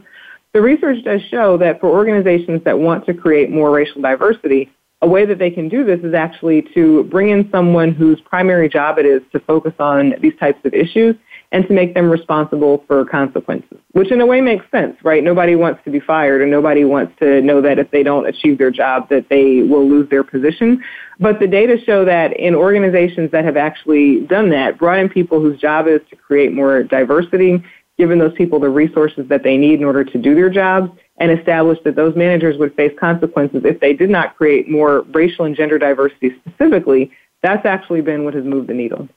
The 0.55 0.61
research 0.61 1.05
does 1.05 1.23
show 1.31 1.57
that 1.59 1.81
for 1.81 1.87
organizations 1.87 2.65
that 2.65 2.79
want 2.79 3.07
to 3.07 3.15
create 3.15 3.49
more 3.49 3.71
racial 3.71 4.03
diversity, 4.03 4.71
a 5.03 5.09
way 5.09 5.27
that 5.27 5.39
they 5.39 5.51
can 5.51 5.69
do 5.69 5.85
this 5.85 6.01
is 6.01 6.15
actually 6.15 6.63
to 6.75 7.03
bring 7.05 7.31
in 7.31 7.51
someone 7.51 7.93
whose 7.93 8.21
primary 8.21 8.69
job 8.69 8.99
it 8.99 9.05
is 9.05 9.21
to 9.33 9.41
focus 9.41 9.75
on 9.81 10.15
these 10.21 10.35
types 10.39 10.65
of 10.65 10.73
issues 10.73 11.17
and 11.51 11.67
to 11.67 11.75
make 11.75 11.93
them 11.93 12.09
responsible 12.09 12.85
for 12.87 13.05
consequences, 13.05 13.79
which 13.93 14.11
in 14.13 14.21
a 14.21 14.27
way 14.27 14.41
makes 14.41 14.65
sense, 14.71 14.97
right? 15.03 15.23
Nobody 15.23 15.57
wants 15.57 15.83
to 15.85 15.91
be 15.91 16.01
fired 16.01 16.41
and 16.41 16.51
nobody 16.51 16.85
wants 16.85 17.13
to 17.19 17.43
know 17.43 17.61
that 17.61 17.79
if 17.79 17.91
they 17.91 18.03
don't 18.03 18.27
achieve 18.27 18.59
their 18.59 18.71
job 18.71 19.09
that 19.11 19.29
they 19.29 19.63
will 19.63 19.87
lose 19.87 20.09
their 20.09 20.25
position. 20.25 20.83
But 21.19 21.41
the 21.41 21.49
data 21.49 21.77
show 21.85 22.05
that 22.05 22.35
in 22.39 22.55
organizations 22.55 23.33
that 23.33 23.45
have 23.45 23.57
actually 23.57 24.21
done 24.21 24.51
that, 24.51 24.79
brought 24.79 25.01
in 25.01 25.09
people 25.09 25.41
whose 25.41 25.61
job 25.61 25.89
is 25.89 26.01
to 26.11 26.17
create 26.17 26.53
more 26.55 26.85
diversity, 26.85 27.63
given 28.03 28.19
those 28.19 28.35
people 28.35 28.59
the 28.59 28.69
resources 28.69 29.29
that 29.29 29.45
they 29.45 29.57
need 29.57 29.79
in 29.79 29.85
order 29.85 30.03
to 30.03 30.19
do 30.19 30.35
their 30.35 30.51
jobs, 30.51 30.91
and 31.19 31.31
established 31.31 31.85
that 31.85 31.95
those 31.95 32.17
managers 32.17 32.59
would 32.59 32.75
face 32.75 32.93
consequences 32.99 33.65
if 33.65 33.79
they 33.79 33.93
did 33.93 34.11
not 34.11 34.37
create 34.37 34.69
more 34.69 35.03
racial 35.13 35.45
and 35.45 35.55
gender 35.55 35.79
diversity 35.79 36.35
specifically, 36.41 37.13
that's 37.43 37.65
actually 37.65 38.01
been 38.01 38.25
what 38.25 38.35
has 38.35 38.45
moved 38.45 38.69
the 38.69 38.75
needle. 38.75 39.09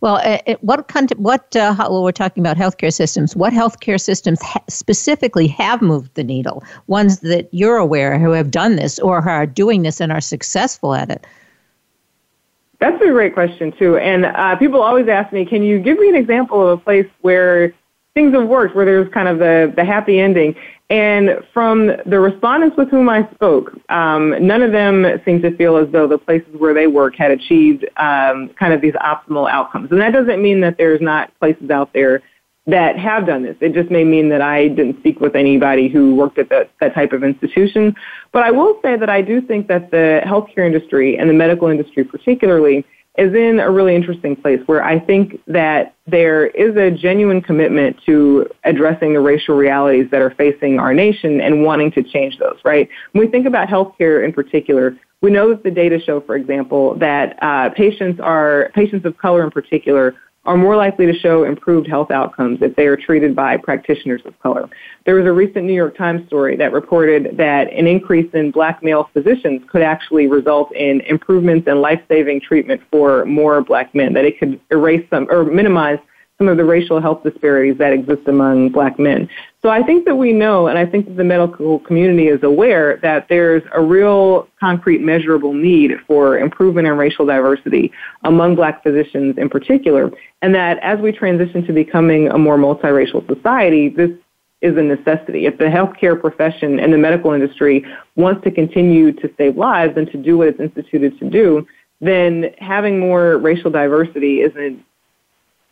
Well, 0.00 0.18
uh, 0.18 0.38
uh 0.46 0.54
what 0.60 0.86
kind 0.86 1.10
of, 1.10 1.18
what 1.18 1.56
uh, 1.56 1.74
well, 1.76 2.04
we're 2.04 2.12
talking 2.12 2.40
about 2.40 2.56
healthcare 2.56 2.92
systems. 2.92 3.34
What 3.34 3.52
healthcare 3.52 4.00
systems 4.00 4.40
ha- 4.42 4.62
specifically 4.68 5.48
have 5.48 5.82
moved 5.82 6.14
the 6.14 6.22
needle? 6.22 6.62
Ones 6.86 7.18
that 7.20 7.48
you're 7.50 7.78
aware 7.78 8.16
who 8.16 8.30
have 8.30 8.52
done 8.52 8.76
this 8.76 9.00
or 9.00 9.28
are 9.28 9.44
doing 9.44 9.82
this 9.82 10.00
and 10.00 10.12
are 10.12 10.20
successful 10.20 10.94
at 10.94 11.10
it. 11.10 11.26
That's 12.78 13.02
a 13.02 13.08
great 13.08 13.34
question 13.34 13.72
too. 13.72 13.96
And 13.96 14.26
uh, 14.26 14.54
people 14.54 14.82
always 14.82 15.08
ask 15.08 15.32
me, 15.32 15.44
"Can 15.44 15.64
you 15.64 15.80
give 15.80 15.98
me 15.98 16.08
an 16.10 16.14
example 16.14 16.64
of 16.64 16.78
a 16.78 16.80
place 16.80 17.10
where 17.22 17.74
things 18.14 18.32
have 18.34 18.48
worked, 18.48 18.74
where 18.74 18.84
there's 18.84 19.12
kind 19.12 19.28
of 19.28 19.38
the 19.38 19.72
the 19.76 19.84
happy 19.84 20.18
ending?" 20.20 20.54
And 20.90 21.38
from 21.52 21.86
the 22.04 22.20
respondents 22.20 22.76
with 22.76 22.90
whom 22.90 23.08
I 23.08 23.28
spoke, 23.34 23.72
um, 23.88 24.34
none 24.46 24.62
of 24.62 24.72
them 24.72 25.06
seemed 25.24 25.42
to 25.42 25.56
feel 25.56 25.76
as 25.76 25.90
though 25.90 26.06
the 26.06 26.18
places 26.18 26.54
where 26.58 26.74
they 26.74 26.86
work 26.86 27.16
had 27.16 27.30
achieved 27.30 27.84
um, 27.96 28.50
kind 28.58 28.74
of 28.74 28.82
these 28.82 28.92
optimal 28.94 29.50
outcomes. 29.50 29.90
And 29.90 30.00
that 30.00 30.12
doesn't 30.12 30.42
mean 30.42 30.60
that 30.60 30.76
there's 30.76 31.00
not 31.00 31.36
places 31.38 31.70
out 31.70 31.92
there 31.94 32.22
that 32.66 32.98
have 32.98 33.26
done 33.26 33.42
this. 33.42 33.56
It 33.60 33.74
just 33.74 33.90
may 33.90 34.04
mean 34.04 34.28
that 34.30 34.40
I 34.40 34.68
didn't 34.68 34.98
speak 34.98 35.20
with 35.20 35.34
anybody 35.34 35.88
who 35.88 36.14
worked 36.14 36.38
at 36.38 36.48
that, 36.50 36.70
that 36.80 36.94
type 36.94 37.12
of 37.12 37.22
institution. 37.22 37.94
But 38.32 38.42
I 38.42 38.50
will 38.50 38.78
say 38.82 38.96
that 38.96 39.10
I 39.10 39.20
do 39.20 39.40
think 39.40 39.68
that 39.68 39.90
the 39.90 40.22
healthcare 40.24 40.66
industry 40.66 41.18
and 41.18 41.28
the 41.28 41.34
medical 41.34 41.68
industry 41.68 42.04
particularly 42.04 42.84
is 43.16 43.32
in 43.32 43.60
a 43.60 43.70
really 43.70 43.94
interesting 43.94 44.34
place 44.34 44.60
where 44.66 44.82
I 44.82 44.98
think 44.98 45.40
that 45.46 45.94
there 46.06 46.48
is 46.48 46.76
a 46.76 46.90
genuine 46.90 47.40
commitment 47.40 47.96
to 48.06 48.48
addressing 48.64 49.12
the 49.12 49.20
racial 49.20 49.56
realities 49.56 50.10
that 50.10 50.20
are 50.20 50.30
facing 50.30 50.80
our 50.80 50.92
nation 50.92 51.40
and 51.40 51.62
wanting 51.62 51.92
to 51.92 52.02
change 52.02 52.38
those, 52.38 52.58
right? 52.64 52.88
When 53.12 53.24
we 53.24 53.30
think 53.30 53.46
about 53.46 53.68
healthcare 53.68 54.24
in 54.24 54.32
particular, 54.32 54.96
we 55.20 55.30
know 55.30 55.48
that 55.50 55.62
the 55.62 55.70
data 55.70 56.00
show, 56.00 56.20
for 56.20 56.34
example, 56.34 56.96
that 56.96 57.38
uh, 57.40 57.70
patients 57.70 58.20
are, 58.20 58.70
patients 58.74 59.06
of 59.06 59.16
color 59.16 59.44
in 59.44 59.50
particular, 59.50 60.14
are 60.46 60.56
more 60.56 60.76
likely 60.76 61.06
to 61.06 61.18
show 61.18 61.44
improved 61.44 61.88
health 61.88 62.10
outcomes 62.10 62.58
if 62.60 62.76
they 62.76 62.86
are 62.86 62.96
treated 62.96 63.34
by 63.34 63.56
practitioners 63.56 64.22
of 64.24 64.38
color. 64.40 64.68
There 65.06 65.14
was 65.14 65.26
a 65.26 65.32
recent 65.32 65.64
New 65.64 65.72
York 65.74 65.96
Times 65.96 66.26
story 66.26 66.56
that 66.56 66.72
reported 66.72 67.36
that 67.36 67.72
an 67.72 67.86
increase 67.86 68.30
in 68.34 68.50
black 68.50 68.82
male 68.82 69.08
physicians 69.12 69.62
could 69.70 69.82
actually 69.82 70.26
result 70.26 70.74
in 70.74 71.00
improvements 71.02 71.66
in 71.66 71.80
life-saving 71.80 72.42
treatment 72.42 72.82
for 72.90 73.24
more 73.24 73.62
black 73.62 73.94
men, 73.94 74.12
that 74.14 74.24
it 74.24 74.38
could 74.38 74.60
erase 74.70 75.06
some 75.08 75.26
or 75.30 75.44
minimize 75.44 75.98
some 76.44 76.50
of 76.50 76.58
the 76.58 76.64
racial 76.64 77.00
health 77.00 77.22
disparities 77.22 77.78
that 77.78 77.94
exist 77.94 78.20
among 78.26 78.68
black 78.68 78.98
men. 78.98 79.26
So 79.62 79.70
I 79.70 79.82
think 79.82 80.04
that 80.04 80.16
we 80.16 80.34
know, 80.34 80.66
and 80.66 80.78
I 80.78 80.84
think 80.84 81.06
that 81.06 81.16
the 81.16 81.24
medical 81.24 81.78
community 81.78 82.28
is 82.28 82.42
aware 82.42 82.98
that 82.98 83.28
there's 83.30 83.62
a 83.72 83.80
real 83.80 84.46
concrete 84.60 85.00
measurable 85.00 85.54
need 85.54 85.92
for 86.06 86.38
improvement 86.38 86.86
in 86.86 86.98
racial 86.98 87.24
diversity 87.24 87.90
among 88.24 88.56
black 88.56 88.82
physicians 88.82 89.38
in 89.38 89.48
particular, 89.48 90.10
and 90.42 90.54
that 90.54 90.78
as 90.82 90.98
we 91.00 91.12
transition 91.12 91.66
to 91.66 91.72
becoming 91.72 92.28
a 92.28 92.36
more 92.36 92.58
multiracial 92.58 93.26
society, 93.26 93.88
this 93.88 94.10
is 94.60 94.76
a 94.76 94.82
necessity. 94.82 95.46
If 95.46 95.56
the 95.56 95.64
healthcare 95.64 96.20
profession 96.20 96.78
and 96.78 96.92
the 96.92 96.98
medical 96.98 97.32
industry 97.32 97.86
wants 98.16 98.44
to 98.44 98.50
continue 98.50 99.12
to 99.12 99.30
save 99.38 99.56
lives 99.56 99.96
and 99.96 100.10
to 100.10 100.18
do 100.18 100.36
what 100.36 100.48
it's 100.48 100.60
instituted 100.60 101.18
to 101.20 101.30
do, 101.30 101.66
then 102.02 102.50
having 102.58 103.00
more 103.00 103.38
racial 103.38 103.70
diversity 103.70 104.42
isn't 104.42 104.84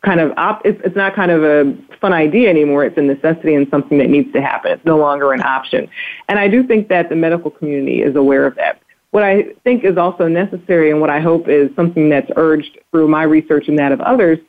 kind 0.03 0.19
of 0.19 0.31
op- 0.37 0.65
it's, 0.65 0.79
it's 0.83 0.95
not 0.95 1.15
kind 1.15 1.31
of 1.31 1.43
a 1.43 1.75
fun 1.99 2.13
idea 2.13 2.49
anymore. 2.49 2.83
It's 2.83 2.97
a 2.97 3.01
necessity 3.01 3.55
and 3.55 3.67
something 3.69 3.97
that 3.97 4.09
needs 4.09 4.31
to 4.33 4.41
happen. 4.41 4.71
It's 4.73 4.85
no 4.85 4.97
longer 4.97 5.33
an 5.33 5.41
option. 5.41 5.89
And 6.27 6.37
I 6.37 6.47
do 6.47 6.65
think 6.65 6.89
that 6.89 7.09
the 7.09 7.15
medical 7.15 7.49
community 7.49 8.01
is 8.01 8.15
aware 8.15 8.45
of 8.45 8.55
that. 8.55 8.81
What 9.11 9.23
I 9.23 9.53
think 9.63 9.83
is 9.83 9.97
also 9.97 10.27
necessary 10.27 10.91
and 10.91 10.99
what 10.99 11.09
I 11.09 11.19
hope 11.19 11.47
is 11.47 11.69
something 11.75 12.09
that's 12.09 12.29
urged 12.35 12.79
through 12.91 13.07
my 13.07 13.23
research 13.23 13.67
and 13.67 13.77
that 13.79 13.91
of 13.91 14.01
others 14.01 14.39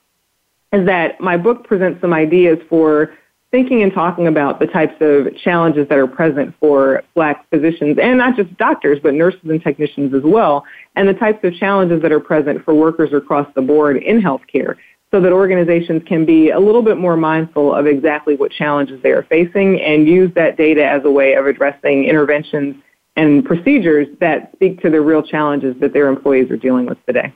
is 0.72 0.86
that 0.86 1.20
my 1.20 1.36
book 1.36 1.64
presents 1.64 2.00
some 2.00 2.12
ideas 2.12 2.58
for 2.68 3.14
thinking 3.52 3.84
and 3.84 3.92
talking 3.92 4.26
about 4.26 4.58
the 4.58 4.66
types 4.66 4.94
of 5.00 5.28
challenges 5.36 5.88
that 5.88 5.96
are 5.96 6.08
present 6.08 6.52
for 6.58 7.04
black 7.14 7.48
physicians 7.50 7.96
and 8.02 8.18
not 8.18 8.34
just 8.34 8.52
doctors, 8.56 8.98
but 9.00 9.14
nurses 9.14 9.42
and 9.44 9.62
technicians 9.62 10.12
as 10.12 10.22
well, 10.24 10.64
and 10.96 11.08
the 11.08 11.14
types 11.14 11.44
of 11.44 11.54
challenges 11.54 12.02
that 12.02 12.10
are 12.10 12.18
present 12.18 12.64
for 12.64 12.74
workers 12.74 13.12
across 13.12 13.46
the 13.54 13.62
board 13.62 13.96
in 13.98 14.20
healthcare 14.20 14.74
so 15.14 15.20
that 15.20 15.32
organizations 15.32 16.02
can 16.04 16.24
be 16.24 16.50
a 16.50 16.58
little 16.58 16.82
bit 16.82 16.96
more 16.96 17.16
mindful 17.16 17.72
of 17.72 17.86
exactly 17.86 18.34
what 18.34 18.50
challenges 18.50 19.00
they 19.04 19.12
are 19.12 19.22
facing 19.22 19.80
and 19.80 20.08
use 20.08 20.28
that 20.34 20.56
data 20.56 20.84
as 20.84 21.04
a 21.04 21.10
way 21.10 21.34
of 21.34 21.46
addressing 21.46 22.06
interventions 22.06 22.74
and 23.14 23.44
procedures 23.44 24.08
that 24.18 24.50
speak 24.56 24.82
to 24.82 24.90
the 24.90 25.00
real 25.00 25.22
challenges 25.22 25.76
that 25.78 25.92
their 25.92 26.08
employees 26.08 26.50
are 26.50 26.56
dealing 26.56 26.86
with 26.86 26.98
today. 27.06 27.32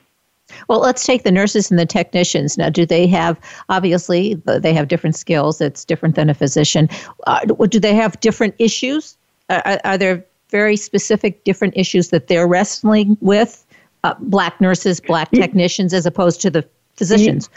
Well, 0.67 0.81
let's 0.81 1.05
take 1.05 1.23
the 1.23 1.31
nurses 1.31 1.71
and 1.71 1.79
the 1.79 1.85
technicians. 1.85 2.57
Now, 2.57 2.69
do 2.69 2.85
they 2.85 3.07
have, 3.07 3.39
obviously, 3.69 4.33
they 4.43 4.73
have 4.73 4.89
different 4.89 5.15
skills. 5.15 5.61
It's 5.61 5.85
different 5.85 6.15
than 6.15 6.29
a 6.29 6.33
physician. 6.33 6.89
Uh, 7.27 7.45
do 7.45 7.79
they 7.79 7.95
have 7.95 8.19
different 8.19 8.55
issues? 8.59 9.15
Are, 9.49 9.79
are, 9.85 9.97
there 9.97 10.25
very 10.49 10.75
specific 10.75 11.45
different 11.45 11.77
issues 11.77 12.09
that 12.09 12.27
they're 12.27 12.45
wrestling 12.45 13.15
with? 13.21 13.65
Uh, 14.03 14.15
black 14.19 14.59
nurses, 14.59 14.99
black 14.99 15.31
technicians, 15.31 15.93
as 15.93 16.05
opposed 16.05 16.41
to 16.41 16.49
the 16.49 16.67
physicians? 16.97 17.49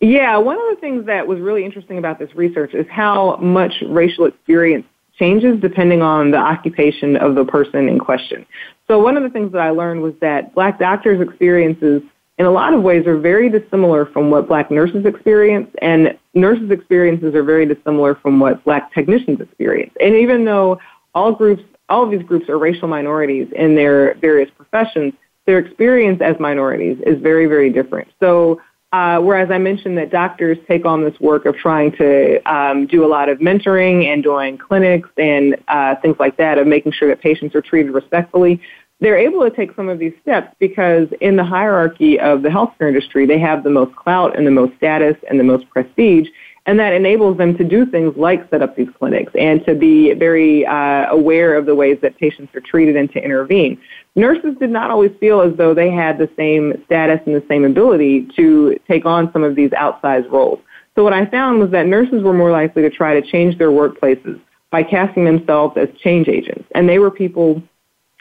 Yeah, 0.00 0.36
one 0.36 0.56
of 0.56 0.74
the 0.74 0.80
things 0.80 1.06
that 1.06 1.26
was 1.26 1.40
really 1.40 1.64
interesting 1.64 1.98
about 1.98 2.18
this 2.18 2.34
research 2.34 2.74
is 2.74 2.86
how 2.90 3.36
much 3.36 3.72
racial 3.88 4.26
experience 4.26 4.86
changes 5.18 5.60
depending 5.60 6.02
on 6.02 6.30
the 6.30 6.36
occupation 6.36 7.16
of 7.16 7.34
the 7.34 7.44
person 7.44 7.88
in 7.88 7.98
question. 7.98 8.44
So 8.88 8.98
one 8.98 9.16
of 9.16 9.22
the 9.22 9.30
things 9.30 9.52
that 9.52 9.60
I 9.60 9.70
learned 9.70 10.02
was 10.02 10.14
that 10.20 10.54
black 10.54 10.78
doctors' 10.78 11.20
experiences 11.20 12.02
in 12.38 12.46
a 12.46 12.50
lot 12.50 12.74
of 12.74 12.82
ways 12.82 13.06
are 13.06 13.16
very 13.16 13.48
dissimilar 13.48 14.06
from 14.06 14.30
what 14.30 14.48
black 14.48 14.70
nurses 14.70 15.06
experience 15.06 15.70
and 15.80 16.18
nurses' 16.34 16.70
experiences 16.70 17.34
are 17.34 17.44
very 17.44 17.64
dissimilar 17.64 18.16
from 18.16 18.40
what 18.40 18.64
black 18.64 18.92
technicians 18.92 19.40
experience. 19.40 19.92
And 20.00 20.16
even 20.16 20.44
though 20.44 20.80
all 21.14 21.32
groups, 21.32 21.62
all 21.88 22.02
of 22.02 22.10
these 22.10 22.24
groups 22.24 22.48
are 22.48 22.58
racial 22.58 22.88
minorities 22.88 23.46
in 23.54 23.76
their 23.76 24.14
various 24.14 24.50
professions, 24.50 25.14
their 25.46 25.58
experience 25.58 26.20
as 26.20 26.34
minorities 26.40 26.98
is 27.06 27.20
very, 27.20 27.46
very 27.46 27.70
different. 27.70 28.08
So 28.18 28.60
uh, 28.94 29.18
whereas 29.18 29.50
I 29.50 29.58
mentioned 29.58 29.98
that 29.98 30.10
doctors 30.12 30.56
take 30.68 30.84
on 30.84 31.02
this 31.02 31.18
work 31.18 31.46
of 31.46 31.56
trying 31.56 31.90
to 31.96 32.40
um, 32.48 32.86
do 32.86 33.04
a 33.04 33.08
lot 33.08 33.28
of 33.28 33.38
mentoring 33.40 34.04
and 34.04 34.22
doing 34.22 34.56
clinics 34.56 35.08
and 35.18 35.56
uh, 35.66 35.96
things 35.96 36.14
like 36.20 36.36
that, 36.36 36.58
of 36.58 36.68
making 36.68 36.92
sure 36.92 37.08
that 37.08 37.20
patients 37.20 37.56
are 37.56 37.60
treated 37.60 37.90
respectfully, 37.90 38.60
they're 39.00 39.18
able 39.18 39.40
to 39.40 39.50
take 39.50 39.74
some 39.74 39.88
of 39.88 39.98
these 39.98 40.12
steps 40.22 40.54
because 40.60 41.08
in 41.20 41.34
the 41.34 41.42
hierarchy 41.42 42.20
of 42.20 42.42
the 42.42 42.48
healthcare 42.48 42.86
industry, 42.86 43.26
they 43.26 43.40
have 43.40 43.64
the 43.64 43.70
most 43.70 43.96
clout 43.96 44.38
and 44.38 44.46
the 44.46 44.52
most 44.52 44.76
status 44.76 45.16
and 45.28 45.40
the 45.40 45.44
most 45.44 45.68
prestige. 45.70 46.28
And 46.66 46.78
that 46.80 46.94
enables 46.94 47.36
them 47.36 47.56
to 47.58 47.64
do 47.64 47.84
things 47.84 48.16
like 48.16 48.48
set 48.50 48.62
up 48.62 48.74
these 48.74 48.88
clinics 48.98 49.32
and 49.38 49.64
to 49.66 49.74
be 49.74 50.14
very 50.14 50.64
uh, 50.64 51.10
aware 51.10 51.56
of 51.56 51.66
the 51.66 51.74
ways 51.74 51.98
that 52.00 52.16
patients 52.16 52.54
are 52.54 52.60
treated 52.60 52.96
and 52.96 53.12
to 53.12 53.22
intervene. 53.22 53.78
Nurses 54.16 54.56
did 54.58 54.70
not 54.70 54.90
always 54.90 55.12
feel 55.20 55.42
as 55.42 55.54
though 55.56 55.74
they 55.74 55.90
had 55.90 56.16
the 56.16 56.30
same 56.36 56.82
status 56.86 57.20
and 57.26 57.34
the 57.34 57.44
same 57.48 57.64
ability 57.64 58.28
to 58.36 58.78
take 58.88 59.04
on 59.04 59.30
some 59.32 59.42
of 59.42 59.56
these 59.56 59.70
outsized 59.72 60.30
roles. 60.30 60.58
So 60.94 61.04
what 61.04 61.12
I 61.12 61.26
found 61.26 61.58
was 61.58 61.70
that 61.72 61.86
nurses 61.86 62.22
were 62.22 62.32
more 62.32 62.52
likely 62.52 62.82
to 62.82 62.90
try 62.90 63.18
to 63.18 63.26
change 63.30 63.58
their 63.58 63.70
workplaces 63.70 64.40
by 64.70 64.84
casting 64.84 65.24
themselves 65.24 65.76
as 65.76 65.88
change 66.02 66.28
agents. 66.28 66.64
And 66.74 66.88
they 66.88 66.98
were 66.98 67.10
people 67.10 67.62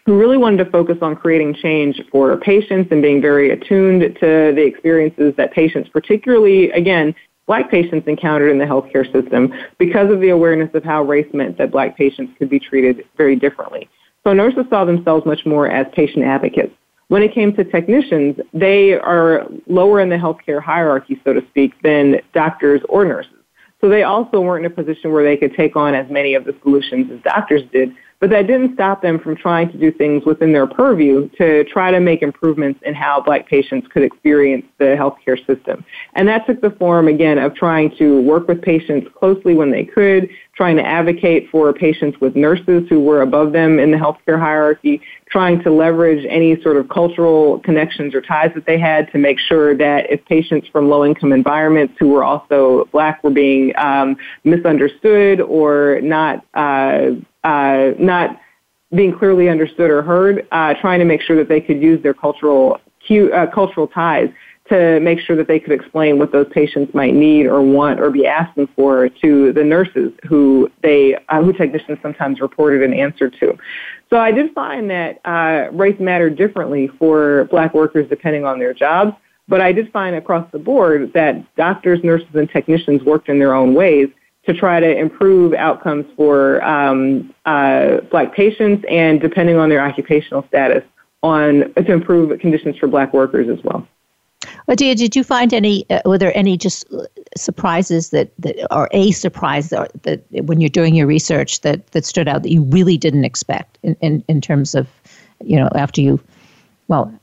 who 0.05 0.19
really 0.19 0.38
wanted 0.38 0.63
to 0.63 0.69
focus 0.69 0.97
on 1.01 1.15
creating 1.15 1.53
change 1.53 2.01
for 2.12 2.35
patients 2.38 2.89
and 2.91 3.01
being 3.01 3.21
very 3.21 3.51
attuned 3.51 4.01
to 4.01 4.53
the 4.53 4.65
experiences 4.65 5.33
that 5.38 5.53
patients, 5.53 5.89
particularly, 5.89 6.71
again, 6.71 7.15
black 7.45 7.69
patients 7.69 8.07
encountered 8.07 8.50
in 8.50 8.57
the 8.57 8.65
healthcare 8.65 9.05
system 9.12 9.53
because 9.77 10.12
of 10.12 10.21
the 10.21 10.29
awareness 10.29 10.69
of 10.73 10.83
how 10.83 11.03
race 11.03 11.27
meant 11.33 11.57
that 11.57 11.71
black 11.71 11.97
patients 11.97 12.33
could 12.38 12.50
be 12.50 12.59
treated 12.59 13.05
very 13.17 13.35
differently. 13.35 13.89
So 14.23 14.33
nurses 14.33 14.65
saw 14.69 14.85
themselves 14.85 15.25
much 15.25 15.45
more 15.45 15.67
as 15.67 15.85
patient 15.93 16.23
advocates. 16.25 16.73
When 17.09 17.21
it 17.21 17.33
came 17.33 17.53
to 17.55 17.63
technicians, 17.63 18.38
they 18.53 18.93
are 18.93 19.45
lower 19.67 20.00
in 20.00 20.09
the 20.09 20.15
healthcare 20.15 20.62
hierarchy, 20.62 21.19
so 21.23 21.33
to 21.33 21.41
speak, 21.50 21.73
than 21.83 22.21
doctors 22.33 22.81
or 22.88 23.03
nurses. 23.05 23.33
So 23.81 23.89
they 23.89 24.03
also 24.03 24.39
weren't 24.39 24.65
in 24.65 24.71
a 24.71 24.73
position 24.73 25.12
where 25.12 25.25
they 25.25 25.35
could 25.35 25.53
take 25.55 25.75
on 25.75 25.93
as 25.93 26.09
many 26.09 26.35
of 26.35 26.45
the 26.45 26.55
solutions 26.63 27.12
as 27.12 27.21
doctors 27.21 27.63
did. 27.73 27.93
But 28.23 28.29
that 28.29 28.47
didn't 28.47 28.75
stop 28.75 29.01
them 29.01 29.19
from 29.19 29.35
trying 29.35 29.69
to 29.73 29.77
do 29.77 29.91
things 29.91 30.23
within 30.25 30.53
their 30.53 30.65
purview 30.65 31.27
to 31.37 31.65
try 31.65 31.91
to 31.91 31.99
make 31.99 32.21
improvements 32.21 32.79
in 32.85 32.93
how 32.93 33.21
black 33.21 33.49
patients 33.49 33.85
could 33.91 34.01
experience 34.01 34.65
the 34.77 34.95
healthcare 34.97 35.37
system. 35.45 35.83
And 36.13 36.25
that 36.29 36.47
took 36.47 36.61
the 36.61 36.69
form, 36.69 37.09
again, 37.09 37.37
of 37.37 37.53
trying 37.53 37.93
to 37.97 38.21
work 38.21 38.47
with 38.47 38.61
patients 38.61 39.09
closely 39.13 39.55
when 39.55 39.71
they 39.71 39.83
could, 39.83 40.29
trying 40.55 40.77
to 40.77 40.85
advocate 40.85 41.49
for 41.51 41.73
patients 41.73 42.17
with 42.21 42.33
nurses 42.33 42.88
who 42.88 43.01
were 43.01 43.23
above 43.23 43.51
them 43.51 43.77
in 43.77 43.91
the 43.91 43.97
healthcare 43.97 44.39
hierarchy, 44.39 45.01
trying 45.29 45.62
to 45.62 45.69
leverage 45.69 46.25
any 46.29 46.62
sort 46.62 46.77
of 46.77 46.88
cultural 46.88 47.59
connections 47.59 48.15
or 48.15 48.21
ties 48.21 48.51
that 48.55 48.65
they 48.65 48.79
had 48.79 49.12
to 49.12 49.17
make 49.17 49.38
sure 49.38 49.75
that 49.75 50.09
if 50.09 50.23
patients 50.27 50.69
from 50.71 50.88
low 50.88 51.03
income 51.03 51.33
environments 51.33 51.93
who 51.99 52.07
were 52.07 52.23
also 52.23 52.88
black 52.93 53.21
were 53.21 53.31
being 53.31 53.73
um, 53.77 54.15
misunderstood 54.45 55.41
or 55.41 55.99
not 56.01 56.45
uh, 56.53 57.09
uh, 57.43 57.91
not 57.99 58.39
being 58.95 59.17
clearly 59.17 59.49
understood 59.49 59.89
or 59.89 60.01
heard, 60.01 60.47
uh, 60.51 60.73
trying 60.79 60.99
to 60.99 61.06
make 61.06 61.21
sure 61.21 61.36
that 61.36 61.49
they 61.49 61.60
could 61.60 61.82
use 61.82 62.01
their 62.03 62.13
cultural 62.13 62.79
uh, 63.10 63.47
cultural 63.53 63.88
ties 63.88 64.29
to 64.69 64.99
make 65.01 65.19
sure 65.19 65.36
that 65.36 65.47
they 65.47 65.60
could 65.60 65.73
explain 65.73 66.17
what 66.17 66.32
those 66.32 66.47
patients 66.51 66.93
might 66.93 67.13
need 67.13 67.45
or 67.45 67.62
want 67.62 67.99
or 67.99 68.10
be 68.10 68.25
asking 68.25 68.67
for 68.75 69.10
to 69.10 69.51
the 69.51 69.63
nurses 69.63 70.13
who 70.27 70.71
they 70.82 71.15
uh, 71.29 71.41
who 71.41 71.51
technicians 71.51 71.97
sometimes 72.01 72.39
reported 72.39 72.82
an 72.82 72.93
answer 72.93 73.29
to. 73.29 73.58
So 74.10 74.17
I 74.17 74.32
did 74.32 74.53
find 74.53 74.89
that 74.89 75.19
uh, 75.25 75.69
race 75.73 75.99
mattered 75.99 76.38
differently 76.38 76.89
for 76.97 77.45
black 77.45 77.73
workers 77.73 78.08
depending 78.10 78.45
on 78.45 78.58
their 78.58 78.73
jobs, 78.73 79.13
but 79.49 79.60
I 79.60 79.73
did 79.73 79.91
find 79.91 80.15
across 80.15 80.49
the 80.51 80.60
board 80.60 81.12
that 81.13 81.56
doctors, 81.56 81.99
nurses, 82.03 82.29
and 82.34 82.49
technicians 82.49 83.03
worked 83.03 83.27
in 83.27 83.39
their 83.39 83.53
own 83.53 83.73
ways 83.73 84.08
to 84.45 84.53
try 84.53 84.79
to 84.79 84.97
improve 84.97 85.53
outcomes 85.53 86.06
for 86.15 86.63
um, 86.63 87.34
uh, 87.45 88.01
black 88.12 88.34
patients 88.36 88.86
and 88.89 89.21
depending 89.21 89.58
on 89.58 89.69
their 89.69 89.82
occupational 89.82 90.45
status 90.47 90.84
on 91.21 91.73
to 91.75 91.91
improve 91.91 92.38
conditions 92.39 92.77
for 92.77 92.88
black 92.88 93.13
workers 93.13 93.47
as 93.47 93.63
well. 93.63 93.88
Adia, 94.67 94.95
did 94.95 95.15
you 95.15 95.23
find 95.23 95.53
any? 95.53 95.89
Uh, 95.89 96.01
were 96.06 96.17
there 96.17 96.36
any 96.38 96.58
just 96.58 96.86
surprises 97.38 98.10
that, 98.10 98.32
that 98.39 98.67
or 98.71 98.89
a 98.91 99.12
surprise 99.12 99.69
that, 99.69 99.91
that 100.03 100.23
when 100.32 100.60
you're 100.60 100.69
doing 100.69 100.95
your 100.95 101.08
research 101.08 101.62
that 101.62 101.88
that 101.91 102.06
stood 102.06 102.27
out 102.27 102.43
that 102.43 102.51
you 102.51 102.63
really 102.63 102.97
didn't 102.97 103.23
expect 103.23 103.77
in, 103.84 103.95
in, 104.01 104.23
in 104.27 104.41
terms 104.41 104.75
of, 104.75 104.88
you 105.43 105.58
know, 105.58 105.69
after 105.75 106.01
you, 106.01 106.19
well, 106.89 107.13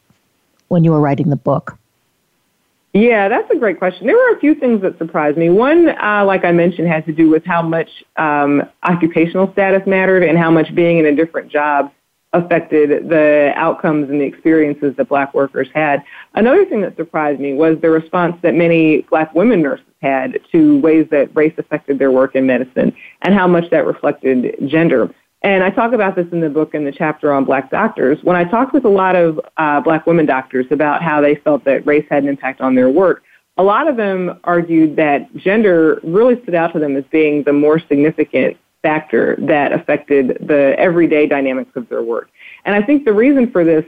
when 0.68 0.84
you 0.84 0.92
were 0.92 1.00
writing 1.00 1.30
the 1.30 1.36
book? 1.36 1.78
Yeah, 2.92 3.28
that's 3.28 3.48
a 3.52 3.56
great 3.56 3.78
question. 3.78 4.06
There 4.08 4.16
were 4.16 4.36
a 4.36 4.40
few 4.40 4.54
things 4.54 4.82
that 4.82 4.98
surprised 4.98 5.38
me. 5.38 5.48
One, 5.48 5.90
uh, 5.90 6.24
like 6.26 6.44
I 6.44 6.50
mentioned, 6.50 6.88
had 6.88 7.06
to 7.06 7.12
do 7.12 7.30
with 7.30 7.44
how 7.44 7.62
much 7.62 7.88
um, 8.16 8.62
occupational 8.82 9.52
status 9.52 9.82
mattered 9.86 10.24
and 10.24 10.36
how 10.36 10.50
much 10.50 10.74
being 10.74 10.98
in 10.98 11.06
a 11.06 11.14
different 11.14 11.52
job 11.52 11.92
affected 12.32 13.08
the 13.08 13.52
outcomes 13.56 14.08
and 14.08 14.20
the 14.20 14.24
experiences 14.24 14.94
that 14.96 15.08
black 15.08 15.34
workers 15.34 15.68
had. 15.74 16.02
Another 16.34 16.64
thing 16.64 16.80
that 16.80 16.96
surprised 16.96 17.40
me 17.40 17.54
was 17.54 17.76
the 17.80 17.90
response 17.90 18.36
that 18.42 18.54
many 18.54 19.02
black 19.02 19.34
women 19.34 19.62
nurses 19.62 19.86
had 20.00 20.40
to 20.50 20.80
ways 20.80 21.06
that 21.10 21.34
race 21.34 21.54
affected 21.58 21.98
their 21.98 22.10
work 22.10 22.34
in 22.34 22.46
medicine 22.46 22.94
and 23.22 23.34
how 23.34 23.46
much 23.46 23.68
that 23.70 23.84
reflected 23.84 24.54
gender. 24.66 25.12
And 25.42 25.64
I 25.64 25.70
talk 25.70 25.92
about 25.92 26.16
this 26.16 26.26
in 26.32 26.40
the 26.40 26.50
book 26.50 26.74
in 26.74 26.84
the 26.84 26.92
chapter 26.92 27.32
on 27.32 27.44
black 27.44 27.70
doctors. 27.70 28.18
When 28.22 28.36
I 28.36 28.44
talked 28.44 28.74
with 28.74 28.84
a 28.84 28.90
lot 28.90 29.16
of 29.16 29.40
uh, 29.56 29.80
black 29.80 30.06
women 30.06 30.26
doctors 30.26 30.66
about 30.70 31.02
how 31.02 31.20
they 31.20 31.36
felt 31.36 31.64
that 31.64 31.86
race 31.86 32.06
had 32.10 32.24
an 32.24 32.28
impact 32.28 32.60
on 32.60 32.74
their 32.74 32.90
work, 32.90 33.22
a 33.56 33.62
lot 33.62 33.88
of 33.88 33.96
them 33.96 34.38
argued 34.44 34.96
that 34.96 35.34
gender 35.36 36.00
really 36.02 36.40
stood 36.42 36.54
out 36.54 36.72
to 36.74 36.78
them 36.78 36.96
as 36.96 37.04
being 37.10 37.42
the 37.44 37.52
more 37.52 37.78
significant 37.78 38.56
factor 38.82 39.36
that 39.40 39.72
affected 39.72 40.38
the 40.46 40.74
everyday 40.78 41.26
dynamics 41.26 41.70
of 41.74 41.88
their 41.88 42.02
work. 42.02 42.30
And 42.64 42.74
I 42.74 42.82
think 42.82 43.04
the 43.04 43.12
reason 43.12 43.50
for 43.50 43.64
this 43.64 43.84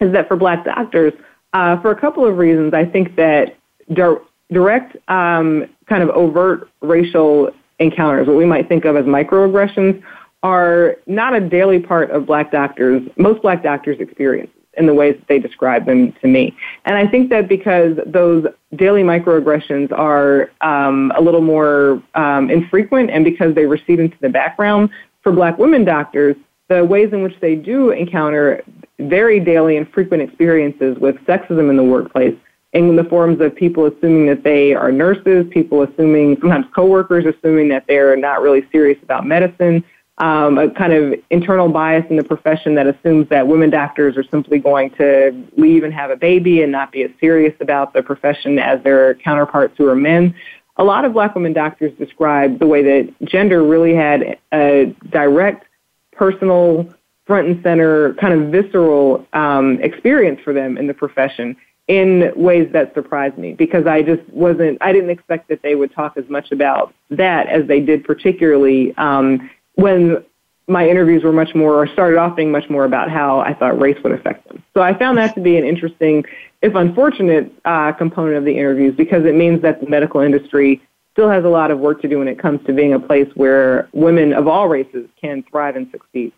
is 0.00 0.12
that 0.12 0.28
for 0.28 0.36
black 0.36 0.64
doctors, 0.64 1.12
uh, 1.52 1.80
for 1.80 1.92
a 1.92 2.00
couple 2.00 2.26
of 2.26 2.36
reasons, 2.36 2.74
I 2.74 2.84
think 2.84 3.16
that 3.16 3.56
di- 3.92 4.16
direct 4.50 4.96
um, 5.08 5.66
kind 5.88 6.02
of 6.02 6.10
overt 6.10 6.68
racial 6.80 7.52
encounters, 7.78 8.26
what 8.26 8.36
we 8.36 8.44
might 8.44 8.68
think 8.68 8.84
of 8.84 8.96
as 8.96 9.04
microaggressions, 9.04 10.02
are 10.44 10.96
not 11.06 11.34
a 11.34 11.40
daily 11.40 11.80
part 11.80 12.10
of 12.10 12.26
black 12.26 12.52
doctors, 12.52 13.02
most 13.16 13.40
black 13.42 13.62
doctors' 13.62 13.98
experiences 13.98 14.54
in 14.76 14.86
the 14.86 14.92
ways 14.92 15.16
that 15.16 15.26
they 15.26 15.38
describe 15.38 15.86
them 15.86 16.12
to 16.20 16.28
me. 16.28 16.54
And 16.84 16.96
I 16.96 17.06
think 17.06 17.30
that 17.30 17.48
because 17.48 17.96
those 18.06 18.46
daily 18.76 19.02
microaggressions 19.02 19.90
are 19.92 20.50
um, 20.60 21.12
a 21.16 21.22
little 21.22 21.40
more 21.40 22.02
um, 22.14 22.50
infrequent 22.50 23.10
and 23.10 23.24
because 23.24 23.54
they 23.54 23.64
recede 23.66 24.00
into 24.00 24.16
the 24.20 24.28
background 24.28 24.90
for 25.22 25.32
black 25.32 25.58
women 25.58 25.84
doctors, 25.84 26.36
the 26.68 26.84
ways 26.84 27.12
in 27.12 27.22
which 27.22 27.38
they 27.40 27.54
do 27.54 27.90
encounter 27.90 28.62
very 28.98 29.40
daily 29.40 29.76
and 29.76 29.90
frequent 29.92 30.22
experiences 30.22 30.98
with 30.98 31.16
sexism 31.26 31.70
in 31.70 31.76
the 31.76 31.84
workplace 31.84 32.36
in 32.74 32.96
the 32.96 33.04
forms 33.04 33.40
of 33.40 33.54
people 33.54 33.86
assuming 33.86 34.26
that 34.26 34.42
they 34.42 34.74
are 34.74 34.90
nurses, 34.90 35.46
people 35.50 35.82
assuming, 35.82 36.36
sometimes 36.40 36.66
coworkers 36.74 37.24
assuming 37.24 37.68
that 37.68 37.84
they're 37.86 38.16
not 38.16 38.42
really 38.42 38.66
serious 38.72 38.98
about 39.02 39.24
medicine, 39.24 39.84
um, 40.18 40.58
a 40.58 40.70
kind 40.70 40.92
of 40.92 41.14
internal 41.30 41.68
bias 41.68 42.04
in 42.08 42.16
the 42.16 42.22
profession 42.22 42.74
that 42.76 42.86
assumes 42.86 43.28
that 43.30 43.48
women 43.48 43.70
doctors 43.70 44.16
are 44.16 44.24
simply 44.24 44.58
going 44.58 44.90
to 44.90 45.32
leave 45.56 45.82
and 45.82 45.92
have 45.92 46.10
a 46.10 46.16
baby 46.16 46.62
and 46.62 46.70
not 46.70 46.92
be 46.92 47.02
as 47.02 47.10
serious 47.20 47.54
about 47.60 47.92
the 47.92 48.02
profession 48.02 48.58
as 48.58 48.82
their 48.84 49.14
counterparts 49.16 49.74
who 49.76 49.88
are 49.88 49.96
men. 49.96 50.34
A 50.76 50.84
lot 50.84 51.04
of 51.04 51.12
black 51.12 51.34
women 51.34 51.52
doctors 51.52 51.92
describe 51.98 52.58
the 52.58 52.66
way 52.66 52.82
that 52.82 53.14
gender 53.24 53.64
really 53.64 53.94
had 53.94 54.38
a 54.52 54.94
direct 55.10 55.66
personal 56.12 56.88
front 57.26 57.48
and 57.48 57.62
center, 57.62 58.14
kind 58.14 58.34
of 58.34 58.52
visceral 58.52 59.26
um, 59.32 59.80
experience 59.80 60.40
for 60.44 60.52
them 60.52 60.76
in 60.76 60.86
the 60.86 60.94
profession 60.94 61.56
in 61.88 62.32
ways 62.34 62.68
that 62.72 62.94
surprised 62.94 63.36
me 63.36 63.52
because 63.52 63.86
I 63.86 64.02
just 64.02 64.22
wasn't, 64.30 64.78
I 64.80 64.92
didn't 64.92 65.10
expect 65.10 65.48
that 65.48 65.62
they 65.62 65.74
would 65.74 65.92
talk 65.92 66.16
as 66.16 66.28
much 66.28 66.50
about 66.50 66.94
that 67.10 67.46
as 67.48 67.66
they 67.66 67.80
did, 67.80 68.04
particularly 68.04 68.94
um, 68.96 69.50
when 69.74 70.24
my 70.66 70.88
interviews 70.88 71.22
were 71.22 71.32
much 71.32 71.54
more, 71.54 71.74
or 71.74 71.86
started 71.86 72.18
off 72.18 72.36
being 72.36 72.50
much 72.50 72.70
more 72.70 72.84
about 72.84 73.10
how 73.10 73.40
I 73.40 73.52
thought 73.52 73.78
race 73.78 74.02
would 74.02 74.12
affect 74.12 74.48
them. 74.48 74.62
So 74.72 74.80
I 74.80 74.96
found 74.96 75.18
that 75.18 75.34
to 75.34 75.40
be 75.40 75.58
an 75.58 75.64
interesting, 75.64 76.24
if 76.62 76.74
unfortunate, 76.74 77.52
uh, 77.66 77.92
component 77.92 78.36
of 78.36 78.44
the 78.44 78.56
interviews 78.56 78.94
because 78.96 79.26
it 79.26 79.34
means 79.34 79.60
that 79.62 79.80
the 79.80 79.88
medical 79.88 80.20
industry 80.20 80.80
still 81.12 81.28
has 81.28 81.44
a 81.44 81.48
lot 81.48 81.70
of 81.70 81.78
work 81.78 82.00
to 82.02 82.08
do 82.08 82.18
when 82.18 82.28
it 82.28 82.38
comes 82.38 82.64
to 82.66 82.72
being 82.72 82.92
a 82.92 82.98
place 82.98 83.28
where 83.34 83.88
women 83.92 84.32
of 84.32 84.48
all 84.48 84.68
races 84.68 85.06
can 85.20 85.44
thrive 85.44 85.76
and 85.76 85.88
succeed. 85.90 86.32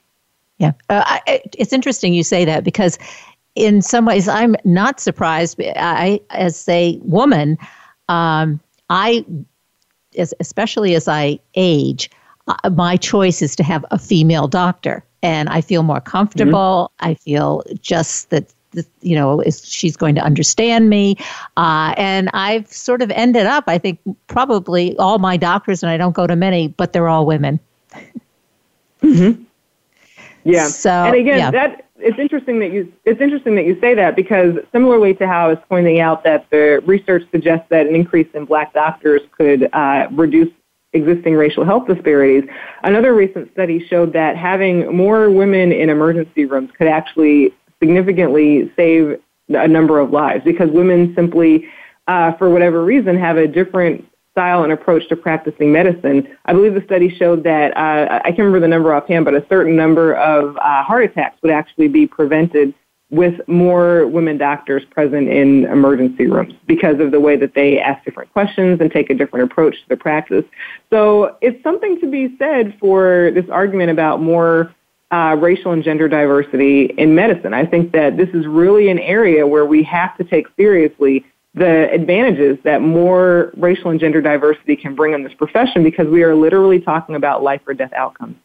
Yeah, 0.59 0.73
uh, 0.89 1.03
I, 1.07 1.43
it's 1.57 1.73
interesting 1.73 2.13
you 2.13 2.23
say 2.23 2.45
that 2.45 2.65
because 2.65 2.99
in 3.55 3.81
some 3.81 4.05
ways, 4.05 4.29
I'm 4.29 4.55
not 4.65 5.01
surprised. 5.01 5.61
I, 5.61 6.21
as 6.31 6.69
a 6.69 6.99
woman, 7.03 7.59
um, 8.09 8.61
I, 8.91 9.25
as, 10.19 10.35
especially 10.41 10.95
as 10.95 11.09
I 11.09 11.39
age, 11.55 12.11
my 12.73 12.97
choice 12.97 13.43
is 13.43 13.57
to 13.57 13.63
have 13.63 13.85
a 13.91 13.99
female 13.99 14.49
doctor, 14.49 15.05
and 15.23 15.49
I 15.49 15.61
feel 15.61 15.83
more 15.83 16.01
comfortable. 16.01 16.93
Mm-hmm. 17.01 17.11
I 17.11 17.15
feel 17.15 17.63
just 17.81 18.31
that 18.31 18.53
you 19.01 19.15
know 19.17 19.43
she's 19.63 19.97
going 19.97 20.15
to 20.15 20.21
understand 20.21 20.91
me 20.91 21.17
uh, 21.57 21.95
and 21.97 22.29
i've 22.35 22.71
sort 22.71 23.01
of 23.01 23.11
ended 23.13 23.47
up 23.47 23.65
i 23.69 23.79
think 23.79 23.99
probably 24.27 24.95
all 24.99 25.19
my 25.19 25.35
doctors 25.35 25.83
and 25.83 25.89
i 25.89 25.97
don't 25.97 26.15
go 26.15 26.27
to 26.27 26.37
many 26.37 26.69
but 26.69 26.93
they're 26.93 27.09
all 27.09 27.25
women 27.25 27.59
mm-hmm. 29.03 29.43
yeah 30.45 30.67
so 30.67 30.91
and 30.91 31.17
again 31.17 31.39
yeah. 31.39 31.51
that 31.51 31.87
it's 31.99 32.19
interesting 32.19 32.59
that 32.59 32.73
you 32.73 32.93
it's 33.05 33.21
interesting 33.21 33.55
that 33.55 33.65
you 33.65 33.79
say 33.81 33.95
that 33.95 34.17
because 34.17 34.59
similarly 34.73 35.15
to 35.15 35.27
how 35.27 35.47
I 35.47 35.49
was 35.49 35.59
pointing 35.69 36.01
out 36.01 36.25
that 36.25 36.49
the 36.51 36.83
research 36.85 37.25
suggests 37.31 37.67
that 37.71 37.87
an 37.87 37.95
increase 37.95 38.29
in 38.35 38.45
black 38.45 38.73
doctors 38.75 39.23
could 39.33 39.69
uh, 39.73 40.09
reduce 40.11 40.53
existing 40.97 41.35
racial 41.35 41.65
health 41.65 41.87
disparities, 41.87 42.49
another 42.83 43.15
recent 43.15 43.53
study 43.53 43.87
showed 43.87 44.13
that 44.15 44.37
having 44.37 44.95
more 44.95 45.31
women 45.31 45.71
in 45.73 45.91
emergency 45.91 46.45
rooms 46.45 46.71
could 46.77 46.89
actually 46.89 47.55
significantly 47.81 48.73
save 48.75 49.21
a 49.51 49.69
number 49.69 50.01
of 50.01 50.11
lives 50.11 50.43
because 50.45 50.71
women 50.71 51.13
simply, 51.15 51.69
uh, 52.09 52.33
for 52.33 52.51
whatever 52.51 52.85
reason, 52.85 53.17
have 53.17 53.37
a 53.37 53.47
different 53.47 54.05
style 54.33 54.65
and 54.65 54.73
approach 54.73 55.09
to 55.09 55.17
practicing 55.17 55.73
medicine. 55.73 56.29
I 56.45 56.53
believe 56.53 56.75
the 56.75 56.83
study 56.85 57.15
showed 57.17 57.43
that, 57.45 57.75
uh, 57.77 58.21
I 58.23 58.29
can't 58.29 58.41
remember 58.41 58.61
the 58.61 58.69
number 58.69 58.95
offhand, 58.95 59.25
but 59.25 59.35
a 59.35 59.45
certain 59.49 59.77
number 59.77 60.15
of 60.15 60.57
uh, 60.59 60.83
heart 60.83 61.05
attacks 61.05 61.41
would 61.43 61.53
actually 61.53 61.89
be 61.89 62.07
prevented 62.07 62.75
with 63.11 63.41
more 63.47 64.07
women 64.09 64.37
doctors 64.37 64.85
present 64.91 65.29
in 65.29 65.65
emergency 65.67 66.27
rooms 66.27 66.55
because 66.67 66.99
of 66.99 67.13
the 67.13 67.21
way 67.21 67.37
that 67.37 67.55
they 67.55 67.79
ask 67.79 68.05
different 68.05 68.33
questions 68.33 68.81
and 68.81 68.91
take 68.91 69.11
a 69.11 69.15
different 69.15 69.51
approach 69.51 69.75
to 69.75 69.89
the 69.89 69.97
practice. 69.97 70.45
So 70.91 71.37
it's 71.41 71.63
something 71.63 72.01
to 72.01 72.11
be 72.11 72.37
said 72.37 72.77
for 72.81 73.31
this 73.33 73.49
argument 73.49 73.93
about 73.93 74.21
more 74.21 74.75
uh, 75.13 75.37
racial 75.39 75.71
and 75.71 75.85
gender 75.85 76.09
diversity 76.09 76.87
in 76.99 77.15
medicine. 77.15 77.55
I 77.55 77.65
think 77.65 77.93
that 77.93 78.17
this 78.17 78.29
is 78.31 78.45
really 78.47 78.89
an 78.89 78.99
area 78.99 79.47
where 79.47 79.65
we 79.65 79.85
have 79.85 80.17
to 80.19 80.25
take 80.25 80.47
seriously 80.57 81.25
the 81.55 81.91
advantages 81.91 82.59
that 82.65 82.83
more 82.83 83.53
racial 83.57 83.91
and 83.91 84.01
gender 84.01 84.21
diversity 84.21 84.77
can 84.77 84.95
bring 84.95 85.15
in 85.15 85.23
this 85.23 85.33
profession 85.33 85.83
because 85.83 86.07
we 86.09 86.23
are 86.23 86.35
literally 86.35 86.81
talking 86.81 87.15
about 87.15 87.43
life 87.43 87.63
or 87.67 87.73
death 87.73 87.93
outcomes. 87.95 88.37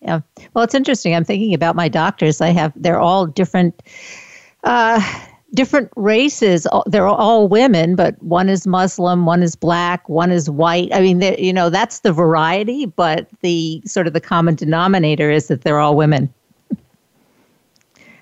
Yeah. 0.00 0.20
Well, 0.54 0.64
it's 0.64 0.74
interesting. 0.74 1.14
I'm 1.14 1.24
thinking 1.24 1.54
about 1.54 1.76
my 1.76 1.88
doctors. 1.88 2.40
I 2.40 2.50
have, 2.50 2.72
they're 2.76 3.00
all 3.00 3.26
different. 3.26 3.82
Uh, 4.64 5.00
different 5.54 5.90
races 5.96 6.66
they're 6.84 7.06
all 7.06 7.48
women 7.48 7.96
but 7.96 8.22
one 8.22 8.50
is 8.50 8.66
muslim 8.66 9.24
one 9.24 9.42
is 9.42 9.56
black 9.56 10.06
one 10.06 10.30
is 10.30 10.50
white 10.50 10.90
i 10.92 11.00
mean 11.00 11.22
you 11.38 11.54
know 11.54 11.70
that's 11.70 12.00
the 12.00 12.12
variety 12.12 12.84
but 12.84 13.26
the 13.40 13.80
sort 13.86 14.06
of 14.06 14.12
the 14.12 14.20
common 14.20 14.54
denominator 14.54 15.30
is 15.30 15.48
that 15.48 15.62
they're 15.62 15.80
all 15.80 15.96
women 15.96 16.30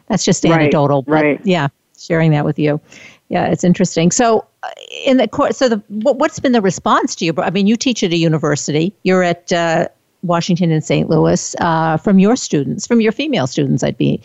that's 0.07 0.25
just 0.25 0.47
anecdotal 0.47 1.03
right, 1.09 1.25
right. 1.25 1.41
yeah 1.45 1.67
sharing 1.99 2.31
that 2.31 2.45
with 2.45 2.61
you 2.61 2.81
yeah, 3.29 3.47
it's 3.47 3.65
interesting. 3.65 4.11
So, 4.11 4.47
uh, 4.63 4.71
in 5.05 5.17
the 5.17 5.27
course, 5.27 5.57
so 5.57 5.69
the 5.69 5.83
what's 5.89 6.39
been 6.39 6.53
the 6.53 6.61
response 6.61 7.15
to 7.17 7.25
you? 7.25 7.35
I 7.39 7.51
mean, 7.51 7.67
you 7.67 7.77
teach 7.77 8.03
at 8.05 8.13
a 8.13 8.17
university. 8.17 8.95
You're 9.03 9.25
at 9.25 9.53
uh, 9.53 9.89
Washington 10.23 10.71
and 10.71 10.85
St. 10.85 11.09
Louis. 11.09 11.55
Uh, 11.61 11.97
from 11.97 12.19
your 12.19 12.37
students, 12.37 12.87
from 12.87 13.01
your 13.01 13.13
female 13.13 13.47
students, 13.47 13.83
I'd 13.83 13.99
be. 13.99 14.21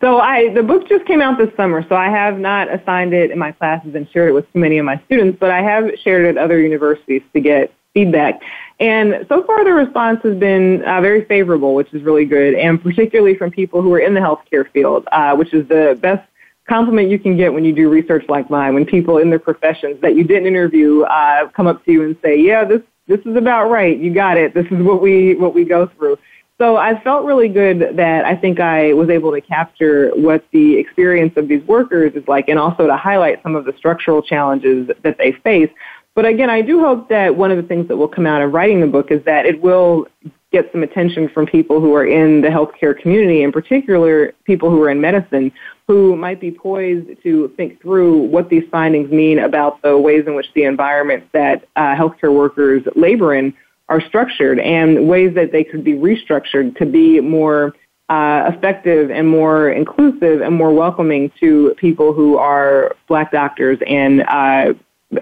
So 0.00 0.18
I 0.18 0.52
the 0.54 0.62
book 0.62 0.88
just 0.88 1.04
came 1.04 1.20
out 1.20 1.36
this 1.36 1.54
summer, 1.56 1.84
so 1.86 1.94
I 1.94 2.08
have 2.08 2.38
not 2.38 2.72
assigned 2.72 3.12
it 3.12 3.30
in 3.30 3.38
my 3.38 3.52
classes 3.52 3.94
and 3.94 4.08
shared 4.10 4.30
it 4.30 4.32
with 4.32 4.50
too 4.52 4.58
many 4.58 4.78
of 4.78 4.86
my 4.86 5.00
students, 5.04 5.38
but 5.38 5.50
I 5.50 5.60
have 5.60 5.90
shared 6.02 6.24
it 6.24 6.36
at 6.36 6.38
other 6.38 6.58
universities 6.58 7.22
to 7.34 7.40
get 7.40 7.72
feedback. 7.92 8.40
And 8.78 9.26
so 9.28 9.42
far, 9.44 9.62
the 9.62 9.74
response 9.74 10.20
has 10.22 10.38
been 10.38 10.82
uh, 10.84 11.02
very 11.02 11.26
favorable, 11.26 11.74
which 11.74 11.92
is 11.92 12.02
really 12.02 12.24
good, 12.24 12.54
and 12.54 12.82
particularly 12.82 13.36
from 13.36 13.50
people 13.50 13.82
who 13.82 13.92
are 13.92 13.98
in 13.98 14.14
the 14.14 14.20
healthcare 14.20 14.70
field, 14.70 15.06
uh, 15.12 15.36
which 15.36 15.52
is 15.52 15.68
the 15.68 15.98
best 16.00 16.26
compliment 16.66 17.10
you 17.10 17.18
can 17.18 17.36
get 17.36 17.52
when 17.52 17.64
you 17.64 17.74
do 17.74 17.90
research 17.90 18.24
like 18.28 18.48
mine, 18.48 18.72
when 18.72 18.86
people 18.86 19.18
in 19.18 19.28
their 19.28 19.38
professions 19.38 20.00
that 20.00 20.16
you 20.16 20.24
didn't 20.24 20.46
interview 20.46 21.02
uh, 21.02 21.48
come 21.48 21.66
up 21.66 21.84
to 21.84 21.92
you 21.92 22.04
and 22.04 22.16
say, 22.22 22.40
"Yeah, 22.40 22.64
this 22.64 22.80
this 23.10 23.20
is 23.26 23.36
about 23.36 23.70
right. 23.70 23.98
You 23.98 24.14
got 24.14 24.38
it. 24.38 24.54
This 24.54 24.66
is 24.66 24.82
what 24.82 25.02
we 25.02 25.34
what 25.34 25.54
we 25.54 25.64
go 25.64 25.86
through." 25.86 26.16
So 26.58 26.76
I 26.76 27.00
felt 27.02 27.24
really 27.24 27.48
good 27.48 27.96
that 27.96 28.24
I 28.26 28.36
think 28.36 28.60
I 28.60 28.92
was 28.92 29.08
able 29.08 29.32
to 29.32 29.40
capture 29.40 30.10
what 30.14 30.44
the 30.52 30.76
experience 30.76 31.34
of 31.36 31.48
these 31.48 31.62
workers 31.64 32.12
is 32.14 32.28
like, 32.28 32.48
and 32.48 32.58
also 32.58 32.86
to 32.86 32.96
highlight 32.96 33.42
some 33.42 33.56
of 33.56 33.64
the 33.64 33.74
structural 33.76 34.20
challenges 34.22 34.90
that 35.02 35.16
they 35.16 35.32
face. 35.32 35.70
But 36.14 36.26
again, 36.26 36.50
I 36.50 36.60
do 36.60 36.80
hope 36.80 37.08
that 37.08 37.34
one 37.34 37.50
of 37.50 37.56
the 37.56 37.62
things 37.62 37.88
that 37.88 37.96
will 37.96 38.08
come 38.08 38.26
out 38.26 38.42
of 38.42 38.52
writing 38.52 38.80
the 38.80 38.86
book 38.86 39.10
is 39.10 39.24
that 39.24 39.46
it 39.46 39.62
will 39.62 40.06
get 40.52 40.70
some 40.72 40.82
attention 40.82 41.28
from 41.28 41.46
people 41.46 41.80
who 41.80 41.94
are 41.94 42.04
in 42.04 42.40
the 42.40 42.48
healthcare 42.48 42.98
community, 43.00 43.42
in 43.42 43.52
particular 43.52 44.32
people 44.44 44.70
who 44.70 44.82
are 44.82 44.90
in 44.90 45.00
medicine, 45.00 45.52
who 45.86 46.16
might 46.16 46.40
be 46.40 46.50
poised 46.50 47.08
to 47.22 47.48
think 47.56 47.80
through 47.80 48.22
what 48.22 48.48
these 48.48 48.64
findings 48.70 49.10
mean 49.10 49.38
about 49.38 49.80
the 49.82 49.96
ways 49.96 50.24
in 50.26 50.34
which 50.34 50.52
the 50.54 50.64
environments 50.64 51.26
that 51.32 51.68
uh, 51.76 51.94
healthcare 51.94 52.34
workers 52.34 52.82
labor 52.96 53.34
in 53.34 53.54
are 53.88 54.00
structured 54.00 54.58
and 54.60 55.08
ways 55.08 55.34
that 55.34 55.52
they 55.52 55.64
could 55.64 55.84
be 55.84 55.94
restructured 55.94 56.76
to 56.78 56.86
be 56.86 57.20
more 57.20 57.74
uh, 58.08 58.50
effective 58.52 59.10
and 59.10 59.28
more 59.28 59.70
inclusive 59.70 60.40
and 60.40 60.54
more 60.54 60.72
welcoming 60.72 61.30
to 61.38 61.74
people 61.76 62.12
who 62.12 62.36
are 62.36 62.96
black 63.06 63.30
doctors 63.30 63.78
and 63.86 64.22
uh, 64.22 64.72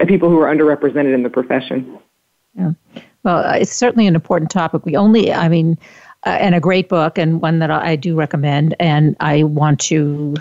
people 0.07 0.29
who 0.29 0.39
are 0.39 0.53
underrepresented 0.53 1.13
in 1.13 1.21
the 1.21 1.29
profession. 1.29 1.99
Yeah. 2.55 2.71
Well, 3.23 3.53
it's 3.53 3.73
certainly 3.73 4.07
an 4.07 4.15
important 4.15 4.49
topic. 4.49 4.85
We 4.85 4.95
only, 4.95 5.33
I 5.33 5.49
mean, 5.49 5.77
uh, 6.25 6.29
and 6.29 6.55
a 6.55 6.59
great 6.59 6.89
book 6.89 7.17
and 7.17 7.41
one 7.41 7.59
that 7.59 7.71
I 7.71 7.95
do 7.95 8.15
recommend. 8.15 8.75
And 8.79 9.15
I 9.19 9.43
want 9.43 9.79
to 9.81 10.35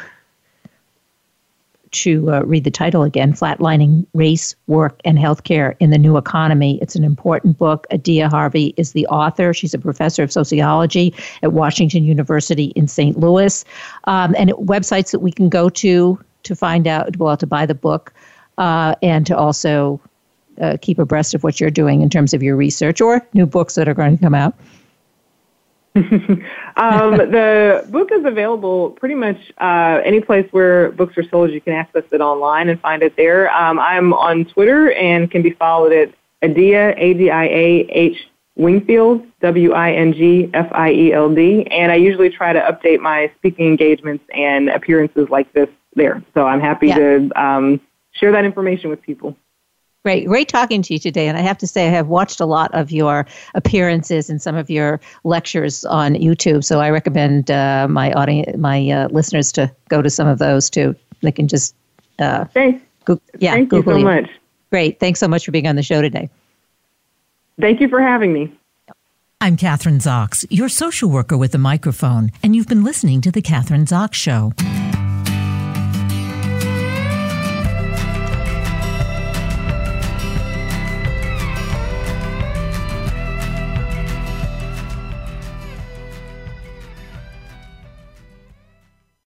to 1.90 2.30
uh, 2.30 2.42
read 2.42 2.64
the 2.64 2.70
title 2.70 3.02
again 3.02 3.32
Flatlining 3.32 4.06
Race, 4.14 4.54
Work, 4.66 5.00
and 5.04 5.18
Healthcare 5.18 5.74
in 5.80 5.90
the 5.90 5.98
New 5.98 6.16
Economy. 6.16 6.78
It's 6.82 6.94
an 6.94 7.04
important 7.04 7.58
book. 7.58 7.86
Adia 7.90 8.28
Harvey 8.28 8.74
is 8.76 8.92
the 8.92 9.06
author. 9.06 9.54
She's 9.54 9.74
a 9.74 9.78
professor 9.78 10.22
of 10.22 10.32
sociology 10.32 11.14
at 11.42 11.52
Washington 11.52 12.04
University 12.04 12.72
in 12.76 12.88
St. 12.88 13.18
Louis. 13.18 13.64
Um, 14.04 14.34
and 14.38 14.50
websites 14.50 15.12
that 15.12 15.20
we 15.20 15.32
can 15.32 15.48
go 15.48 15.68
to 15.70 16.22
to 16.42 16.54
find 16.54 16.86
out, 16.86 17.16
well, 17.16 17.36
to 17.36 17.46
buy 17.46 17.66
the 17.66 17.74
book 17.74 18.12
uh, 18.58 18.94
and 19.02 19.26
to 19.26 19.36
also 19.36 20.00
uh, 20.60 20.76
keep 20.80 20.98
abreast 20.98 21.34
of 21.34 21.42
what 21.42 21.60
you're 21.60 21.70
doing 21.70 22.02
in 22.02 22.10
terms 22.10 22.34
of 22.34 22.42
your 22.42 22.56
research 22.56 23.00
or 23.00 23.26
new 23.34 23.46
books 23.46 23.74
that 23.76 23.88
are 23.88 23.94
going 23.94 24.16
to 24.16 24.22
come 24.22 24.34
out. 24.34 24.54
um, 26.76 27.16
the 27.16 27.84
book 27.90 28.10
is 28.12 28.24
available 28.24 28.90
pretty 28.90 29.16
much 29.16 29.52
uh, 29.58 30.00
any 30.04 30.20
place 30.20 30.46
where 30.52 30.92
books 30.92 31.18
are 31.18 31.24
sold. 31.28 31.50
You 31.50 31.60
can 31.60 31.72
access 31.72 32.04
it 32.12 32.20
online 32.20 32.68
and 32.68 32.80
find 32.80 33.02
it 33.02 33.16
there. 33.16 33.50
Um, 33.52 33.80
I'm 33.80 34.12
on 34.12 34.44
Twitter 34.44 34.92
and 34.92 35.28
can 35.30 35.42
be 35.42 35.50
followed 35.50 35.92
at 35.92 36.12
Adia, 36.42 36.94
A-D-I-A-H 36.96 38.28
Wingfield, 38.56 39.26
W-I-N-G-F-I-E-L-D. 39.40 40.06
And 41.70 41.92
I 41.92 41.94
usually 41.94 42.30
try 42.30 42.52
to 42.52 42.60
update 42.60 43.00
my 43.00 43.32
speaking 43.38 43.66
engagements 43.66 44.24
and 44.34 44.68
appearances 44.68 45.28
like 45.30 45.52
this 45.52 45.68
there. 45.94 46.22
So 46.34 46.46
I'm 46.46 46.60
happy 46.60 46.88
yeah. 46.88 46.98
to 46.98 47.30
um, 47.40 47.80
share 48.12 48.32
that 48.32 48.44
information 48.44 48.90
with 48.90 49.00
people. 49.02 49.36
Great, 50.08 50.26
great 50.26 50.48
talking 50.48 50.80
to 50.80 50.94
you 50.94 50.98
today. 50.98 51.28
And 51.28 51.36
I 51.36 51.42
have 51.42 51.58
to 51.58 51.66
say, 51.66 51.86
I 51.86 51.90
have 51.90 52.08
watched 52.08 52.40
a 52.40 52.46
lot 52.46 52.72
of 52.72 52.90
your 52.90 53.26
appearances 53.54 54.30
and 54.30 54.40
some 54.40 54.56
of 54.56 54.70
your 54.70 55.00
lectures 55.24 55.84
on 55.84 56.14
YouTube. 56.14 56.64
So 56.64 56.80
I 56.80 56.88
recommend 56.88 57.50
uh, 57.50 57.86
my 57.90 58.14
audience, 58.14 58.56
my 58.56 58.88
uh, 58.88 59.08
listeners, 59.08 59.52
to 59.52 59.70
go 59.90 60.00
to 60.00 60.08
some 60.08 60.26
of 60.26 60.38
those 60.38 60.70
too. 60.70 60.96
They 61.20 61.30
can 61.30 61.46
just 61.46 61.74
uh, 62.20 62.46
thanks. 62.46 62.82
Go- 63.04 63.20
yeah, 63.38 63.52
thank 63.52 63.68
Google 63.68 63.98
you 63.98 64.00
so 64.00 64.04
much. 64.06 64.30
Great, 64.70 64.98
thanks 64.98 65.20
so 65.20 65.28
much 65.28 65.44
for 65.44 65.50
being 65.50 65.66
on 65.66 65.76
the 65.76 65.82
show 65.82 66.00
today. 66.00 66.30
Thank 67.60 67.82
you 67.82 67.88
for 67.90 68.00
having 68.00 68.32
me. 68.32 68.50
I'm 69.42 69.58
Kathryn 69.58 70.00
Zox, 70.00 70.46
your 70.48 70.70
social 70.70 71.10
worker 71.10 71.36
with 71.36 71.54
a 71.54 71.58
microphone, 71.58 72.32
and 72.42 72.56
you've 72.56 72.66
been 72.66 72.82
listening 72.82 73.20
to 73.20 73.30
The 73.30 73.42
Kathryn 73.42 73.84
Zox 73.84 74.14
Show. 74.14 74.54